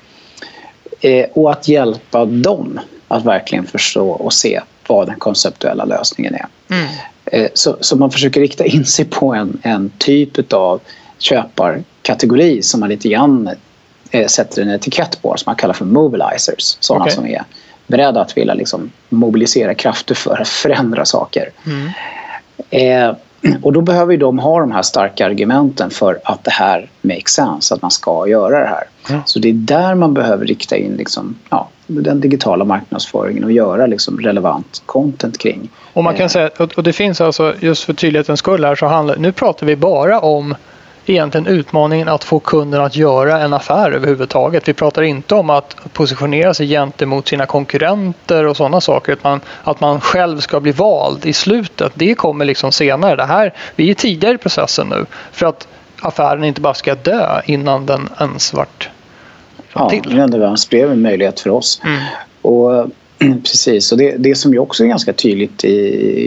Eh, 1.01 1.27
och 1.35 1.53
att 1.53 1.69
hjälpa 1.69 2.25
dem 2.25 2.81
att 3.09 3.25
verkligen 3.25 3.67
förstå 3.67 4.09
och 4.09 4.33
se 4.33 4.61
vad 4.89 5.07
den 5.07 5.19
konceptuella 5.19 5.85
lösningen 5.85 6.35
är. 6.35 6.47
Mm. 6.71 6.87
Eh, 7.25 7.51
så, 7.55 7.77
så, 7.81 7.97
man 7.97 8.11
försöker 8.11 8.41
rikta 8.41 8.65
in 8.65 8.85
sig 8.85 9.05
på 9.05 9.35
en, 9.35 9.59
en 9.63 9.91
typ 9.99 10.53
av 10.53 10.81
köparkategori 11.19 12.63
som 12.63 12.81
man 12.81 12.89
lite 12.89 13.09
grann 13.09 13.51
eh, 14.11 14.27
sätter 14.27 14.63
en 14.63 14.71
etikett 14.71 15.23
på 15.23 15.35
som 15.37 15.51
man 15.51 15.57
kallar 15.57 15.75
för 15.75 15.85
mobilizers. 15.85 16.77
Sådana 16.81 17.05
okay. 17.05 17.15
som 17.15 17.27
är 17.27 17.45
beredda 17.87 18.21
att 18.21 18.37
vilja 18.37 18.55
liksom 18.55 18.91
mobilisera 19.09 19.75
krafter 19.75 20.15
för 20.15 20.41
att 20.41 20.49
förändra 20.49 21.05
saker. 21.05 21.51
Mm. 21.67 21.91
Eh, 22.71 23.17
och 23.63 23.73
då 23.73 23.81
behöver 23.81 24.17
de 24.17 24.39
ha 24.39 24.61
de 24.61 24.73
här 24.73 24.83
starka 24.83 25.27
argumenten 25.27 25.91
för 25.91 26.21
att 26.25 26.45
det 26.45 26.51
här 26.51 26.91
makes 27.03 27.33
sense, 27.33 27.75
att 27.75 27.83
man 27.83 27.91
ska 27.91 28.29
göra 28.29 28.61
det 28.61 28.67
här. 28.67 28.85
Mm. 29.09 29.23
Så 29.27 29.39
det 29.39 29.49
är 29.49 29.53
där 29.53 29.95
man 29.95 30.15
behöver 30.15 30.47
rikta 30.47 30.77
in 30.77 30.97
liksom, 30.97 31.39
ja, 31.51 31.69
den 31.87 32.21
digitala 32.21 32.65
marknadsföringen 32.65 33.45
och 33.45 33.53
göra 33.53 33.87
liksom 33.87 34.21
relevant 34.21 34.83
content 34.87 35.39
kring. 35.39 35.69
Och 35.93 36.05
man 36.05 36.15
kan 36.15 36.25
eh. 36.25 36.29
säga, 36.29 36.51
och 36.77 36.83
det 36.83 36.93
finns 36.93 37.21
alltså, 37.21 37.55
just 37.61 37.85
för 37.85 37.93
tydlighetens 37.93 38.41
skull 38.41 38.65
här, 38.65 38.75
så 38.75 38.87
handlar, 38.87 39.17
nu 39.17 39.33
pratar 39.33 39.67
vi 39.67 39.77
bara 39.77 40.21
om 40.21 40.55
egentligen 41.07 41.47
utmaningen 41.47 42.09
att 42.09 42.25
få 42.25 42.41
kunden 42.41 42.81
att 42.81 42.97
göra 42.97 43.41
en 43.41 43.53
affär 43.53 43.93
överhuvudtaget. 43.93 44.69
Vi 44.69 44.75
pratar 44.75 45.03
inte 45.03 45.35
om 45.35 45.51
att 45.51 45.77
positionera 45.93 46.55
sig 46.55 46.69
gentemot 46.69 47.29
sina 47.29 47.47
konkurrenter 47.47 48.47
och 48.47 48.57
sådana 48.57 48.81
saker. 48.81 49.13
Utan 49.13 49.41
att 49.65 49.81
man 49.81 50.01
själv 50.01 50.41
ska 50.41 50.61
bli 50.61 50.73
vald 50.73 51.27
i 51.27 51.33
slutet. 51.33 51.93
Det 51.95 52.15
kommer 52.15 52.45
liksom 52.45 52.73
senare. 52.73 53.17
Det 53.17 53.25
här, 53.25 53.55
vi 53.77 53.91
är 53.91 53.95
tidigare 53.95 54.35
i 54.35 54.39
processen 54.39 54.89
nu 54.89 55.07
för 55.33 55.47
att 55.47 55.69
affären 56.01 56.45
inte 56.45 56.61
bara 56.61 56.75
ska 56.75 56.95
dö 56.95 57.41
innan 57.45 57.87
den 57.87 58.09
ens 58.21 58.55
vart 58.55 58.91
ja, 59.79 59.91
till. 59.91 60.03
Det 60.03 60.69
blev 60.71 60.91
en 60.91 61.03
möjlighet 61.03 61.41
för 61.41 61.51
oss. 61.51 61.81
Mm. 61.85 62.01
Och 62.43 62.91
Precis, 63.19 63.93
och 63.93 63.99
det, 63.99 64.17
det 64.17 64.35
som 64.35 64.53
ju 64.53 64.59
också 64.59 64.85
är 64.85 64.89
ganska 64.89 65.13
tydligt 65.13 65.65
i, 65.65 65.77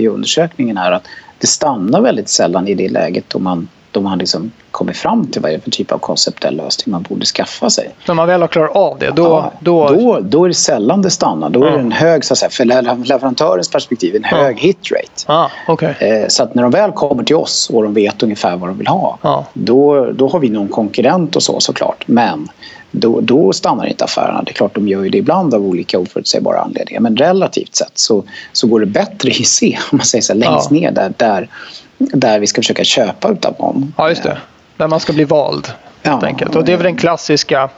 i 0.01 0.07
undersökningen 0.07 0.77
är 0.77 0.91
att 0.91 1.03
det 1.39 1.47
stannar 1.47 2.01
väldigt 2.01 2.29
sällan 2.29 2.67
i 2.67 2.75
det 2.75 2.89
läget 2.89 3.23
då 3.27 3.39
man 3.39 3.67
de 3.91 4.05
har 4.05 4.15
liksom 4.15 4.51
kommit 4.71 4.97
fram 4.97 5.27
till 5.27 5.41
vad 5.41 5.51
det 5.51 5.55
är 5.55 5.59
för 5.59 5.71
typ 5.71 5.91
av 5.91 5.97
konceptuell 5.97 6.55
lösning 6.55 6.91
man 6.91 7.01
borde 7.01 7.25
skaffa 7.25 7.69
sig. 7.69 7.89
När 8.07 8.15
man 8.15 8.27
väl 8.27 8.41
har 8.41 8.47
klarat 8.47 8.75
av 8.75 8.99
det, 8.99 9.11
då... 9.15 9.23
Ja, 9.23 9.53
då... 9.59 9.89
Då, 9.89 10.19
då 10.19 10.43
är 10.43 10.47
det 10.47 10.53
sällan 10.53 11.01
det 11.01 11.09
stannar. 11.09 11.49
Då 11.49 11.63
är 11.63 11.71
det 11.71 11.79
en 11.79 11.91
hög, 11.91 12.25
så 12.25 12.33
att 12.33 12.37
säga, 12.37 12.49
för 12.49 12.65
leverantörens 13.05 13.69
perspektiv, 13.69 14.15
en 14.15 14.23
hög 14.23 14.57
ja. 14.57 14.61
hitrate. 14.61 15.23
Ah, 15.25 15.49
okay. 15.67 15.93
Eh, 15.99 16.27
så 16.27 16.43
att 16.43 16.55
när 16.55 16.63
de 16.63 16.71
väl 16.71 16.91
kommer 16.91 17.23
till 17.23 17.35
oss 17.35 17.69
och 17.73 17.83
de 17.83 17.93
vet 17.93 18.23
ungefär 18.23 18.57
vad 18.57 18.69
de 18.69 18.77
vill 18.77 18.87
ha, 18.87 19.17
ah. 19.21 19.43
då, 19.53 20.11
då 20.11 20.27
har 20.27 20.39
vi 20.39 20.49
någon 20.49 20.67
konkurrent 20.67 21.35
och 21.35 21.43
så 21.43 21.59
såklart. 21.59 22.03
Men 22.07 22.47
då, 22.91 23.21
då 23.21 23.53
stannar 23.53 23.85
inte 23.85 24.03
affärerna. 24.03 24.41
Det 24.43 24.51
är 24.51 24.53
klart 24.53 24.75
de 24.75 24.87
gör 24.87 25.03
ju 25.03 25.09
det 25.09 25.17
ibland 25.17 25.53
av 25.53 25.65
olika 25.65 25.99
oförutsägbara 25.99 26.59
anledningar. 26.61 27.01
Men 27.01 27.17
relativt 27.17 27.75
sett 27.75 27.91
så, 27.93 28.23
så 28.53 28.67
går 28.67 28.79
det 28.79 28.85
bättre 28.85 29.29
i 29.29 29.43
C, 29.43 29.77
om 29.91 29.97
man 29.97 30.05
säger 30.05 30.21
så, 30.21 30.33
längst 30.33 30.71
ja. 30.71 30.77
ner 30.77 30.91
där, 30.91 31.13
där 31.17 31.49
där 31.99 32.39
vi 32.39 32.47
ska 32.47 32.61
försöka 32.61 32.83
köpa 32.83 33.29
utav 33.29 33.55
någon. 33.59 33.93
Ja, 33.97 34.09
just 34.09 34.23
det. 34.23 34.37
Där 34.77 34.87
man 34.87 34.99
ska 34.99 35.13
bli 35.13 35.23
vald. 35.23 35.73
Ja, 36.01 36.21
enkelt. 36.23 36.55
Och 36.55 36.65
det 36.65 36.73
är 36.73 36.77
väl 36.77 36.83
den 36.83 36.95
klassiska 36.95 37.69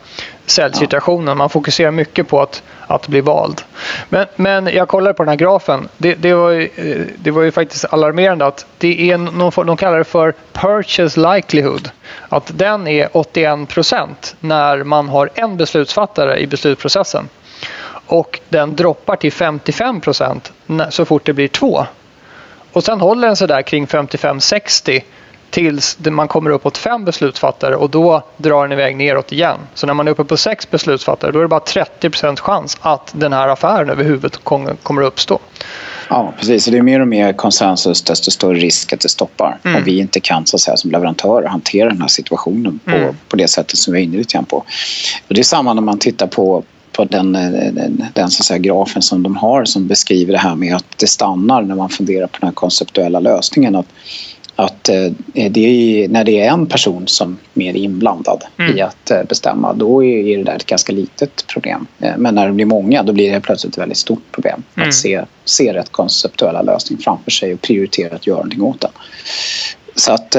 säljsituationen. 0.45 1.37
Man 1.37 1.49
fokuserar 1.49 1.91
mycket 1.91 2.27
på 2.27 2.41
att, 2.41 2.63
att 2.87 3.07
bli 3.07 3.21
vald. 3.21 3.61
Men, 4.09 4.25
men 4.35 4.67
jag 4.67 4.87
kollade 4.87 5.13
på 5.13 5.23
den 5.23 5.29
här 5.29 5.35
grafen. 5.35 5.87
Det, 5.97 6.13
det, 6.15 6.33
var 6.33 6.49
ju, 6.49 6.69
det 7.15 7.31
var 7.31 7.41
ju 7.41 7.51
faktiskt 7.51 7.85
alarmerande 7.85 8.45
att 8.45 8.65
det 8.77 9.11
är 9.11 9.17
någon, 9.17 9.67
de 9.67 9.77
kallar 9.77 9.97
det 9.97 10.03
för 10.03 10.33
purchase 10.53 11.35
likelihood. 11.35 11.89
Att 12.29 12.51
den 12.55 12.87
är 12.87 13.17
81 13.17 13.69
procent 13.69 14.35
när 14.39 14.83
man 14.83 15.09
har 15.09 15.29
en 15.35 15.57
beslutsfattare 15.57 16.39
i 16.39 16.47
beslutsprocessen. 16.47 17.29
Och 18.05 18.39
den 18.49 18.75
droppar 18.75 19.15
till 19.15 19.31
55 19.31 20.01
procent 20.01 20.51
så 20.89 21.05
fort 21.05 21.25
det 21.25 21.33
blir 21.33 21.47
två. 21.47 21.85
Och 22.73 22.83
sen 22.83 23.01
håller 23.01 23.27
den 23.27 23.35
sig 23.35 23.47
där 23.47 23.61
kring 23.61 23.85
55-60 23.85 25.01
tills 25.49 25.97
man 25.99 26.27
kommer 26.27 26.49
uppåt 26.49 26.77
fem 26.77 27.05
beslutsfattare 27.05 27.75
och 27.75 27.89
då 27.89 28.23
drar 28.37 28.61
den 28.61 28.71
iväg 28.71 28.95
neråt 28.95 29.31
igen. 29.31 29.57
Så 29.73 29.87
när 29.87 29.93
man 29.93 30.07
är 30.07 30.11
uppe 30.11 30.23
på 30.23 30.37
sex 30.37 30.69
beslutsfattare 30.69 31.31
då 31.31 31.39
är 31.39 31.43
det 31.43 31.47
bara 31.47 31.59
30 31.59 32.35
chans 32.35 32.77
att 32.81 33.11
den 33.15 33.33
här 33.33 33.47
affären 33.47 33.89
överhuvud 33.89 34.43
kommer 34.43 35.01
att 35.01 35.07
uppstå. 35.07 35.39
Ja, 36.09 36.33
precis. 36.39 36.63
Så 36.63 36.71
det 36.71 36.77
är 36.77 36.81
mer 36.81 36.99
och 36.99 37.07
mer 37.07 37.33
konsensus 37.33 38.01
desto 38.01 38.31
större 38.31 38.57
risk 38.57 38.93
att 38.93 38.99
det 38.99 39.09
stoppar. 39.09 39.57
Mm. 39.63 39.77
Om 39.77 39.83
vi 39.83 39.99
inte 39.99 40.19
kan 40.19 40.45
så 40.45 40.57
att 40.57 40.61
säga, 40.61 40.77
som 40.77 40.91
leverantörer 40.91 41.47
hantera 41.47 41.89
den 41.89 42.01
här 42.01 42.07
situationen 42.07 42.79
på, 42.85 42.91
mm. 42.91 43.15
på 43.27 43.35
det 43.35 43.47
sättet 43.47 43.77
som 43.77 43.93
vi 43.93 43.99
är 43.99 44.03
inne 44.03 44.17
lite 44.17 44.33
grann 44.33 44.45
på. 44.45 44.57
Och 45.27 45.33
det 45.33 45.39
är 45.39 45.43
samma 45.43 45.73
när 45.73 45.81
man 45.81 45.99
tittar 45.99 46.27
på 46.27 46.63
på 46.91 47.05
den, 47.05 47.33
den, 47.33 48.05
den 48.13 48.31
så 48.31 48.43
säga, 48.43 48.57
grafen 48.57 49.01
som 49.01 49.23
de 49.23 49.35
har 49.35 49.65
som 49.65 49.87
beskriver 49.87 50.33
det 50.33 50.39
här 50.39 50.55
med 50.55 50.75
att 50.75 50.97
det 50.97 51.07
stannar 51.07 51.61
när 51.61 51.75
man 51.75 51.89
funderar 51.89 52.27
på 52.27 52.37
den 52.39 52.47
här 52.47 52.53
konceptuella 52.53 53.19
lösningen. 53.19 53.75
Att, 53.75 53.87
att 54.55 54.89
eh, 54.89 55.11
det 55.51 55.59
är, 55.59 56.07
när 56.07 56.23
det 56.23 56.39
är 56.39 56.51
en 56.51 56.65
person 56.65 57.07
som 57.07 57.31
är 57.31 57.59
mer 57.59 57.73
inblandad 57.73 58.43
mm. 58.57 58.77
i 58.77 58.81
att 58.81 59.11
eh, 59.11 59.23
bestämma 59.23 59.73
då 59.73 60.03
är 60.03 60.37
det 60.37 60.43
där 60.43 60.55
ett 60.55 60.65
ganska 60.65 60.93
litet 60.93 61.47
problem. 61.47 61.87
Eh, 61.99 62.17
men 62.17 62.35
när 62.35 62.47
det 62.47 62.53
blir 62.53 62.65
många 62.65 63.03
då 63.03 63.13
blir 63.13 63.31
det 63.31 63.41
plötsligt 63.41 63.73
ett 63.73 63.81
väldigt 63.81 63.97
stort 63.97 64.31
problem. 64.31 64.63
Mm. 64.75 64.89
Att 64.89 64.95
se, 64.95 65.21
se 65.45 65.73
rätt 65.73 65.91
konceptuella 65.91 66.61
lösning 66.61 66.99
framför 66.99 67.31
sig 67.31 67.53
och 67.53 67.61
prioritera 67.61 68.15
att 68.15 68.27
göra 68.27 68.37
någonting 68.37 68.61
åt 68.61 68.81
den. 68.81 68.91
Så, 69.95 70.13
att, 70.13 70.35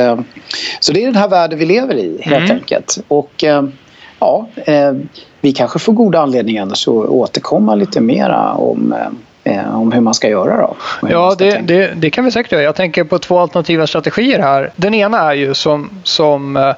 så 0.81 0.93
det 0.93 1.03
är 1.03 1.07
den 1.07 1.17
här 1.17 1.29
världen 1.29 1.59
vi 1.59 1.67
lever 1.67 1.95
i 1.95 2.19
helt 2.23 2.51
mm. 2.51 2.57
enkelt. 2.57 2.99
Och 3.09 3.45
ja, 4.23 4.47
eh, 4.65 4.93
vi 5.41 5.53
kanske 5.53 5.79
får 5.79 5.93
goda 5.93 6.21
anledningar 6.21 6.67
att 6.67 6.89
återkomma 6.89 7.75
lite 7.75 8.01
mera 8.01 8.53
om 8.55 8.95
eh, 9.45 9.81
om 9.81 9.93
hur 9.93 10.01
man 10.01 10.15
ska 10.15 10.29
göra 10.29 10.57
då? 10.57 10.77
Ja, 11.09 11.35
det, 11.39 11.61
det, 11.65 11.93
det, 11.97 12.11
kan 12.11 12.25
vi 12.25 12.31
säkert 12.31 12.53
göra. 12.53 12.63
Jag 12.63 12.77
tänker 12.77 13.05
på 13.05 13.19
två 13.19 13.39
alternativa 13.39 13.87
strategier 13.87 14.39
här. 14.39 14.71
Den 14.77 14.95
ena 14.95 15.19
är 15.19 15.33
ju 15.35 15.55
som, 15.55 15.91
som 16.03 16.57
eh, 16.57 16.73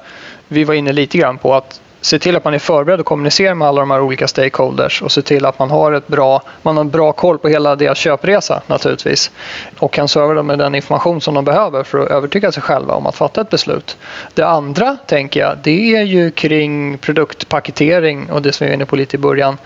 vi 0.47 0.63
var 0.63 0.73
inne 0.73 0.91
lite 0.91 1.17
grann 1.17 1.37
på 1.37 1.53
att 1.53 1.81
se 2.05 2.19
till 2.19 2.35
att 2.35 2.43
man 2.43 2.53
är 2.53 2.59
förberedd 2.59 2.99
och 2.99 3.05
kommunicerar 3.05 3.53
med 3.53 3.67
alla 3.67 3.79
de 3.79 3.91
här 3.91 4.01
olika 4.01 4.27
stakeholders 4.27 5.01
och 5.01 5.11
se 5.11 5.21
till 5.21 5.45
att 5.45 5.59
man 5.59 5.71
har, 5.71 5.91
ett 5.91 6.07
bra, 6.07 6.41
man 6.61 6.77
har 6.77 6.83
en 6.83 6.89
bra 6.89 7.11
koll 7.11 7.37
på 7.37 7.47
hela 7.47 7.75
deras 7.75 7.97
köpresa 7.97 8.61
naturligtvis 8.67 9.31
och 9.79 9.93
kan 9.93 10.07
serva 10.07 10.33
dem 10.33 10.47
med 10.47 10.59
den 10.59 10.75
information 10.75 11.21
som 11.21 11.33
de 11.33 11.45
behöver 11.45 11.83
för 11.83 11.99
att 11.99 12.11
övertyga 12.11 12.51
sig 12.51 12.63
själva 12.63 12.93
om 12.93 13.07
att 13.07 13.15
fatta 13.15 13.41
ett 13.41 13.49
beslut. 13.49 13.97
Det 14.33 14.43
andra 14.43 14.97
tänker 15.05 15.39
jag, 15.39 15.57
det 15.63 15.95
är 15.95 16.01
ju 16.01 16.31
kring 16.31 16.97
produktpaketering 16.97 18.31
och 18.31 18.41
det 18.41 18.51
som 18.51 18.65
vi 18.65 18.69
var 18.69 18.75
inne 18.75 18.85
på 18.85 18.95
lite 18.95 19.15
i 19.15 19.19
början. 19.19 19.57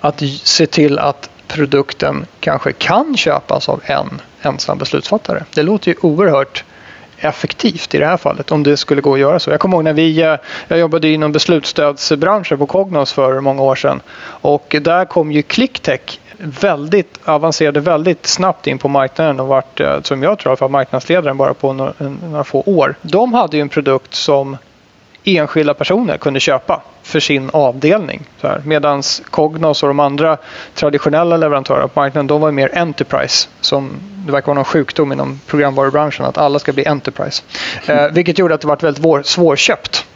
Att 0.00 0.22
se 0.42 0.66
till 0.66 0.98
att 0.98 1.30
produkten 1.48 2.26
kanske 2.40 2.72
kan 2.72 3.16
köpas 3.16 3.68
av 3.68 3.80
en 3.84 4.20
ensam 4.42 4.78
beslutsfattare. 4.78 5.44
Det 5.54 5.62
låter 5.62 5.90
ju 5.90 5.96
oerhört 6.00 6.64
effektivt 7.20 7.94
i 7.94 7.98
det 7.98 8.06
här 8.06 8.16
fallet 8.16 8.50
om 8.50 8.62
det 8.62 8.76
skulle 8.76 9.00
gå 9.00 9.14
att 9.14 9.20
göra 9.20 9.38
så. 9.38 9.50
Jag 9.50 9.60
kommer 9.60 9.76
ihåg 9.76 9.84
när 9.84 9.92
vi, 9.92 10.22
eh, 10.22 10.36
jag 10.68 10.78
jobbade 10.78 11.08
inom 11.08 11.32
beslutsstödsbranschen 11.32 12.58
på 12.58 12.66
Cognos 12.66 13.12
för 13.12 13.40
många 13.40 13.62
år 13.62 13.74
sedan 13.74 14.00
och 14.22 14.76
där 14.80 15.04
kom 15.04 15.32
ju 15.32 15.42
ClickTech 15.42 16.20
väldigt 16.38 17.18
avancerade 17.24 17.80
väldigt 17.80 18.26
snabbt 18.26 18.66
in 18.66 18.78
på 18.78 18.88
marknaden 18.88 19.40
och 19.40 19.46
vart, 19.46 19.80
eh, 19.80 20.00
som 20.02 20.22
jag 20.22 20.38
tror, 20.38 20.56
för 20.56 20.68
marknadsledaren 20.68 21.36
bara 21.36 21.54
på 21.54 21.72
några, 21.72 21.92
några 22.30 22.44
få 22.44 22.62
år. 22.66 22.94
De 23.02 23.34
hade 23.34 23.56
ju 23.56 23.60
en 23.60 23.68
produkt 23.68 24.14
som 24.14 24.56
enskilda 25.24 25.74
personer 25.74 26.18
kunde 26.18 26.40
köpa 26.40 26.82
för 27.02 27.20
sin 27.20 27.50
avdelning. 27.52 28.22
Medan 28.64 29.02
Cognos 29.30 29.82
och 29.82 29.88
de 29.88 30.00
andra 30.00 30.36
traditionella 30.74 31.36
leverantörerna 31.36 31.88
på 31.88 32.00
marknaden 32.00 32.26
de 32.26 32.40
var 32.40 32.50
mer 32.50 32.78
Enterprise. 32.78 33.48
Som 33.60 33.90
det 34.26 34.32
verkar 34.32 34.46
vara 34.46 34.54
någon 34.54 34.64
sjukdom 34.64 35.12
inom 35.12 35.40
programvarubranschen 35.46 36.26
att 36.26 36.38
alla 36.38 36.58
ska 36.58 36.72
bli 36.72 36.86
Enterprise. 36.86 37.42
Eh, 37.86 38.08
vilket 38.12 38.38
gjorde 38.38 38.54
att 38.54 38.60
det 38.60 38.68
var 38.68 38.76
väldigt 38.76 39.26
svårköpt. 39.26 40.06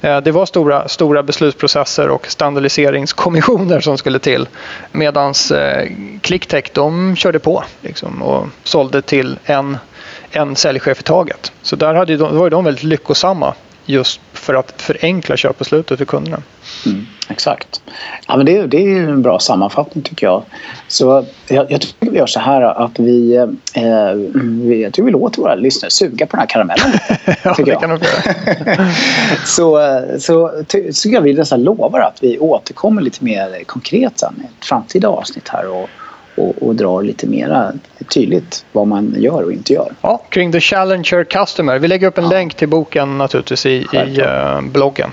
Eh, 0.00 0.20
det 0.20 0.30
var 0.30 0.46
stora, 0.46 0.88
stora 0.88 1.22
beslutsprocesser 1.22 2.08
och 2.08 2.26
standardiseringskommissioner 2.26 3.80
som 3.80 3.98
skulle 3.98 4.18
till. 4.18 4.48
Medan 4.92 5.34
eh, 5.54 5.90
ClickTech 6.20 6.64
de 6.72 7.16
körde 7.16 7.38
på 7.38 7.64
liksom, 7.80 8.22
och 8.22 8.46
sålde 8.64 9.02
till 9.02 9.38
en, 9.44 9.78
en 10.30 10.56
säljchef 10.56 11.00
i 11.00 11.02
taget. 11.02 11.52
Så 11.62 11.76
där 11.76 11.94
hade 11.94 12.16
de, 12.16 12.38
var 12.38 12.50
de 12.50 12.64
väldigt 12.64 12.84
lyckosamma 12.84 13.54
just 13.86 14.20
för 14.32 14.54
att 14.54 14.82
förenkla 14.82 15.36
köpbeslutet 15.36 15.98
för 15.98 16.04
kunderna. 16.04 16.42
Mm, 16.86 17.06
exakt. 17.28 17.80
Ja, 18.28 18.36
men 18.36 18.46
det, 18.46 18.66
det 18.66 18.76
är 18.76 19.08
en 19.08 19.22
bra 19.22 19.38
sammanfattning 19.38 20.04
tycker 20.04 20.26
jag. 20.26 20.42
Så 20.88 21.26
jag, 21.48 21.72
jag 21.72 21.80
tycker 21.80 22.10
vi 22.10 22.18
gör 22.18 22.26
så 22.26 22.40
här 22.40 22.62
att 22.62 22.98
vi, 22.98 23.36
eh, 23.36 24.12
vi, 24.42 24.82
jag 24.82 24.92
tycker 24.92 25.02
vi 25.02 25.10
låter 25.10 25.42
våra 25.42 25.54
lyssnare 25.54 25.90
suga 25.90 26.26
på 26.26 26.36
den 26.36 26.40
här 26.40 26.46
karamellen. 26.46 26.92
ja, 27.42 27.54
det 27.58 27.80
kan 27.80 27.90
de 27.90 28.00
göra. 28.00 28.88
så 29.44 30.00
så 30.18 30.64
tycker 30.68 31.10
jag 31.12 31.20
vi 31.20 31.34
nästan 31.34 31.62
lovar 31.62 32.00
att 32.00 32.18
vi 32.20 32.38
återkommer 32.38 33.02
lite 33.02 33.24
mer 33.24 33.64
konkret 33.66 34.18
sen 34.18 34.34
i 34.42 34.44
ett 34.44 34.64
framtida 34.64 35.08
avsnitt 35.08 35.48
här. 35.48 35.68
Och, 35.68 35.88
och, 36.36 36.62
och 36.62 36.74
drar 36.74 37.02
lite 37.02 37.26
mera 37.26 37.72
tydligt 38.08 38.64
vad 38.72 38.86
man 38.86 39.14
gör 39.18 39.42
och 39.42 39.52
inte 39.52 39.72
gör. 39.72 39.92
Ja, 40.00 40.22
kring 40.28 40.52
The 40.52 40.60
Challenger 40.60 41.24
Customer. 41.24 41.78
Vi 41.78 41.88
lägger 41.88 42.06
upp 42.06 42.18
en 42.18 42.24
ja. 42.24 42.30
länk 42.30 42.54
till 42.54 42.68
boken 42.68 43.18
naturligtvis 43.18 43.66
i, 43.66 43.86
i 43.92 44.20
uh, 44.20 44.60
bloggen. 44.60 45.10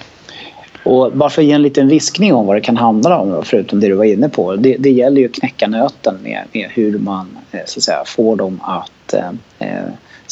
Och 0.84 1.12
bara 1.12 1.30
för 1.30 1.42
att 1.42 1.46
ge 1.46 1.52
en 1.52 1.62
liten 1.62 1.88
viskning 1.88 2.34
om 2.34 2.46
vad 2.46 2.56
det 2.56 2.62
kan 2.62 2.78
handla 2.78 3.20
om, 3.20 3.44
förutom 3.46 3.80
det 3.80 3.88
du 3.88 3.94
var 3.94 4.04
inne 4.04 4.30
på. 4.30 4.56
Det, 4.56 4.76
det 4.80 4.90
gäller 4.90 5.22
ju 5.22 5.28
att 5.28 5.34
knäcka 5.34 5.68
nöten 5.68 6.18
med, 6.24 6.44
med 6.52 6.70
hur 6.70 7.00
man 7.00 7.38
eh, 7.52 7.60
så 7.66 7.80
att 7.80 7.84
säga, 7.84 8.04
får 8.06 8.36
dem 8.36 8.62
att 8.64 9.14
eh, 9.14 9.30
eh, 9.60 9.84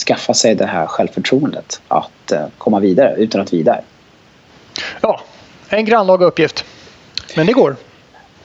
skaffa 0.08 0.34
sig 0.34 0.56
det 0.56 0.66
här 0.66 0.86
självförtroendet. 0.86 1.82
Att 1.88 2.32
eh, 2.32 2.46
komma 2.58 2.80
vidare 2.80 3.16
utan 3.18 3.42
att 3.42 3.54
vi 3.54 3.60
är 3.60 3.64
där. 3.64 3.82
Ja, 5.02 5.22
en 5.70 5.86
grannlaga 5.86 6.26
uppgift. 6.26 6.66
Men 7.36 7.46
det 7.46 7.54
går. 7.54 7.76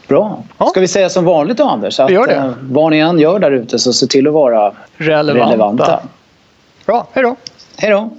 Bra. 0.09 0.43
Ja. 0.59 0.67
Ska 0.67 0.81
vi 0.81 0.89
säga 0.89 1.09
som 1.09 1.25
vanligt 1.25 1.57
då 1.57 1.65
Anders? 1.65 2.01
Att, 2.01 2.11
gör 2.11 2.27
det. 2.27 2.35
Eh, 2.35 2.51
vad 2.61 2.91
ni 2.91 2.99
än 2.99 3.19
gör 3.19 3.39
där 3.39 3.51
ute 3.51 3.79
så 3.79 3.93
se 3.93 4.07
till 4.07 4.27
att 4.27 4.33
vara 4.33 4.73
relevanta. 4.97 5.51
relevanta. 5.51 6.01
Bra, 6.87 7.07
hej 7.13 7.23
då. 7.23 7.37
Hej 7.77 7.91
då. 7.91 8.11